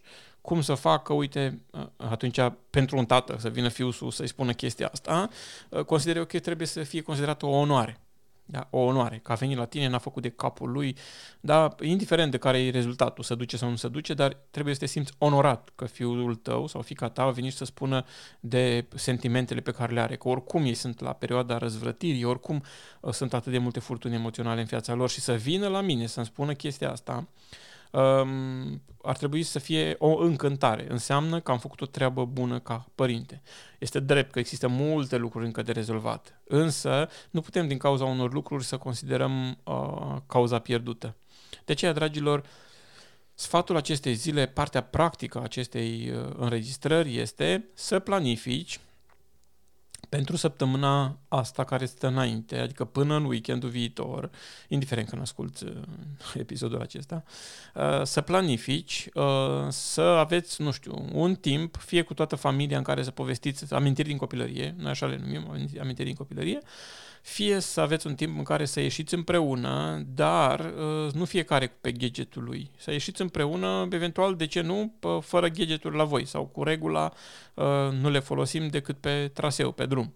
cum 0.47 0.61
să 0.61 0.73
facă, 0.73 1.13
uite, 1.13 1.61
atunci 1.97 2.39
pentru 2.69 2.97
un 2.97 3.05
tată 3.05 3.35
să 3.39 3.49
vină 3.49 3.67
fiul 3.67 3.91
sus 3.91 4.15
să-i 4.15 4.27
spună 4.27 4.51
chestia 4.51 4.89
asta, 4.91 5.29
consider 5.85 6.15
eu 6.15 6.25
că 6.25 6.39
trebuie 6.39 6.67
să 6.67 6.83
fie 6.83 7.01
considerată 7.01 7.45
o 7.45 7.49
onoare. 7.49 7.99
Da? 8.45 8.67
O 8.69 8.79
onoare, 8.79 9.19
că 9.23 9.31
a 9.31 9.35
venit 9.35 9.57
la 9.57 9.65
tine, 9.65 9.87
n-a 9.87 9.97
făcut 9.97 10.21
de 10.21 10.29
capul 10.29 10.71
lui, 10.71 10.97
da? 11.39 11.75
indiferent 11.81 12.31
de 12.31 12.37
care 12.37 12.61
e 12.61 12.69
rezultatul, 12.69 13.23
să 13.23 13.35
duce 13.35 13.57
sau 13.57 13.69
nu 13.69 13.75
se 13.75 13.87
duce, 13.87 14.13
dar 14.13 14.37
trebuie 14.51 14.73
să 14.73 14.79
te 14.79 14.85
simți 14.85 15.13
onorat 15.17 15.69
că 15.75 15.85
fiul 15.85 16.35
tău 16.35 16.67
sau 16.67 16.81
fica 16.81 17.09
ta 17.09 17.21
a 17.21 17.31
venit 17.31 17.53
să 17.53 17.65
spună 17.65 18.05
de 18.39 18.87
sentimentele 18.95 19.59
pe 19.59 19.71
care 19.71 19.93
le 19.93 19.99
are, 19.99 20.15
că 20.15 20.27
oricum 20.27 20.63
ei 20.63 20.73
sunt 20.73 20.99
la 20.99 21.13
perioada 21.13 21.57
răzvrătirii, 21.57 22.23
oricum 22.23 22.63
sunt 23.11 23.33
atât 23.33 23.51
de 23.51 23.57
multe 23.57 23.79
furtuni 23.79 24.15
emoționale 24.15 24.59
în 24.59 24.65
viața 24.65 24.93
lor 24.93 25.09
și 25.09 25.19
să 25.19 25.33
vină 25.33 25.67
la 25.67 25.81
mine 25.81 26.05
să-mi 26.05 26.25
spună 26.25 26.53
chestia 26.53 26.91
asta, 26.91 27.27
um, 27.91 28.81
ar 29.01 29.17
trebui 29.17 29.43
să 29.43 29.59
fie 29.59 29.95
o 29.99 30.17
încântare. 30.17 30.85
Înseamnă 30.89 31.39
că 31.39 31.51
am 31.51 31.59
făcut 31.59 31.81
o 31.81 31.85
treabă 31.85 32.25
bună 32.25 32.59
ca 32.59 32.85
părinte. 32.95 33.41
Este 33.79 33.99
drept 33.99 34.31
că 34.31 34.39
există 34.39 34.67
multe 34.67 35.17
lucruri 35.17 35.45
încă 35.45 35.61
de 35.61 35.71
rezolvat, 35.71 36.41
însă 36.47 37.09
nu 37.29 37.41
putem 37.41 37.67
din 37.67 37.77
cauza 37.77 38.05
unor 38.05 38.33
lucruri 38.33 38.63
să 38.63 38.77
considerăm 38.77 39.57
uh, 39.63 40.15
cauza 40.27 40.59
pierdută. 40.59 41.15
De 41.65 41.71
aceea, 41.71 41.93
dragilor, 41.93 42.43
sfatul 43.33 43.75
acestei 43.75 44.13
zile, 44.13 44.45
partea 44.45 44.81
practică 44.81 45.37
a 45.37 45.43
acestei 45.43 46.11
uh, 46.11 46.33
înregistrări 46.37 47.17
este 47.17 47.69
să 47.73 47.99
planifici 47.99 48.79
pentru 50.09 50.35
săptămâna 50.35 51.17
asta 51.27 51.63
care 51.63 51.85
stă 51.85 52.07
înainte, 52.07 52.57
adică 52.57 52.85
până 52.85 53.15
în 53.15 53.25
weekendul 53.25 53.69
viitor, 53.69 54.29
indiferent 54.67 55.09
când 55.09 55.21
asculți 55.21 55.63
uh, 55.63 55.71
episodul 56.43 56.81
acesta, 56.81 57.23
uh, 57.75 58.03
să 58.03 58.21
planifici, 58.21 59.07
uh, 59.13 59.23
să 59.69 60.01
aveți, 60.01 60.61
nu 60.61 60.71
știu, 60.71 61.09
un 61.13 61.35
timp, 61.35 61.75
fie 61.75 62.01
cu 62.01 62.13
toată 62.13 62.35
familia 62.35 62.77
în 62.77 62.83
care 62.83 63.03
să 63.03 63.11
povestiți 63.11 63.73
amintiri 63.73 64.07
din 64.07 64.17
copilărie, 64.17 64.75
noi 64.77 64.89
așa 64.89 65.05
le 65.05 65.17
numim, 65.17 65.69
amintiri 65.79 66.07
din 66.07 66.15
copilărie, 66.15 66.59
fie 67.27 67.59
să 67.59 67.81
aveți 67.81 68.07
un 68.07 68.15
timp 68.15 68.37
în 68.37 68.43
care 68.43 68.65
să 68.65 68.79
ieșiți 68.79 69.13
împreună, 69.13 70.03
dar 70.13 70.59
uh, 70.59 71.13
nu 71.13 71.25
fiecare 71.25 71.77
pe 71.81 71.91
gadgetul 71.91 72.43
lui. 72.43 72.71
Să 72.77 72.91
ieșiți 72.91 73.21
împreună, 73.21 73.87
eventual, 73.91 74.35
de 74.35 74.45
ce 74.45 74.61
nu, 74.61 74.93
fără 75.21 75.47
gadgetul 75.47 75.93
la 75.93 76.03
voi 76.03 76.25
sau 76.25 76.45
cu 76.45 76.63
regula 76.63 77.13
uh, 77.53 77.65
nu 78.01 78.09
le 78.09 78.19
folosim 78.19 78.67
decât 78.67 78.97
pe 78.97 79.31
traseu, 79.33 79.71
pe 79.71 79.85
drum. 79.85 80.06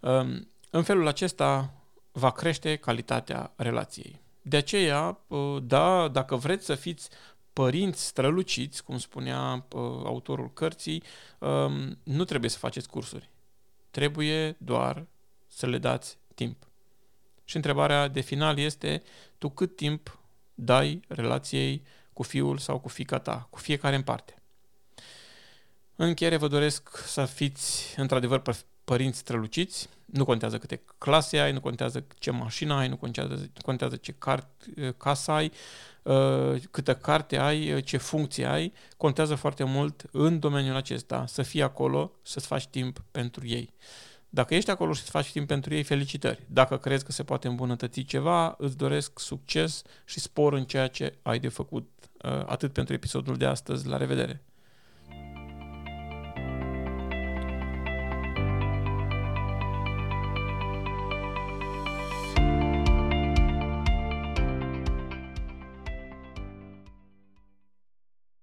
Um, 0.00 0.48
în 0.70 0.82
felul 0.82 1.06
acesta 1.06 1.74
va 2.12 2.30
crește 2.30 2.76
calitatea 2.76 3.52
relației. 3.56 4.20
De 4.42 4.56
aceea, 4.56 5.18
uh, 5.26 5.62
da, 5.62 6.08
dacă 6.08 6.36
vreți 6.36 6.64
să 6.64 6.74
fiți 6.74 7.08
părinți 7.52 8.06
străluciți, 8.06 8.84
cum 8.84 8.98
spunea 8.98 9.66
autorul 10.04 10.52
cărții, 10.52 11.02
um, 11.38 11.98
nu 12.02 12.24
trebuie 12.24 12.50
să 12.50 12.58
faceți 12.58 12.88
cursuri. 12.88 13.30
Trebuie 13.90 14.56
doar 14.58 15.06
să 15.46 15.66
le 15.66 15.78
dați 15.78 16.18
timp. 16.34 16.66
Și 17.44 17.56
întrebarea 17.56 18.08
de 18.08 18.20
final 18.20 18.58
este, 18.58 19.02
tu 19.38 19.48
cât 19.48 19.76
timp 19.76 20.18
dai 20.54 21.00
relației 21.08 21.82
cu 22.12 22.22
fiul 22.22 22.58
sau 22.58 22.78
cu 22.78 22.88
fica 22.88 23.18
ta, 23.18 23.46
cu 23.50 23.58
fiecare 23.58 23.96
în 23.96 24.02
parte. 24.02 24.42
În 25.96 26.06
încheiere 26.06 26.36
vă 26.36 26.48
doresc 26.48 26.96
să 27.06 27.24
fiți 27.24 27.94
într-adevăr 27.96 28.38
părinți 28.90 29.18
străluciți, 29.18 29.88
nu 30.04 30.24
contează 30.24 30.58
câte 30.58 30.82
clase 30.98 31.38
ai, 31.38 31.52
nu 31.52 31.60
contează 31.60 32.04
ce 32.18 32.30
mașină 32.30 32.74
ai, 32.74 32.88
nu 32.88 32.96
contează, 32.96 33.34
nu 33.34 33.60
contează 33.62 33.96
ce 33.96 34.14
cart, 34.18 34.46
casă 34.96 35.30
ai, 35.30 35.52
uh, 36.02 36.62
câtă 36.70 36.94
carte 36.94 37.38
ai, 37.38 37.82
ce 37.82 37.96
funcție 37.96 38.46
ai, 38.46 38.72
contează 38.96 39.34
foarte 39.34 39.64
mult 39.64 40.02
în 40.12 40.38
domeniul 40.38 40.76
acesta 40.76 41.24
să 41.26 41.42
fii 41.42 41.62
acolo, 41.62 42.12
să-ți 42.22 42.46
faci 42.46 42.66
timp 42.66 43.02
pentru 43.10 43.46
ei. 43.46 43.74
Dacă 44.28 44.54
ești 44.54 44.70
acolo 44.70 44.92
și 44.92 45.00
îți 45.00 45.10
faci 45.10 45.32
timp 45.32 45.46
pentru 45.46 45.74
ei, 45.74 45.82
felicitări. 45.82 46.46
Dacă 46.46 46.76
crezi 46.76 47.04
că 47.04 47.12
se 47.12 47.22
poate 47.22 47.48
îmbunătăți 47.48 48.00
ceva, 48.00 48.54
îți 48.58 48.76
doresc 48.76 49.18
succes 49.18 49.82
și 50.04 50.20
spor 50.20 50.52
în 50.52 50.64
ceea 50.64 50.86
ce 50.86 51.18
ai 51.22 51.38
de 51.38 51.48
făcut. 51.48 51.90
Uh, 52.24 52.30
atât 52.46 52.72
pentru 52.72 52.94
episodul 52.94 53.36
de 53.36 53.44
astăzi. 53.44 53.86
La 53.86 53.96
revedere! 53.96 54.42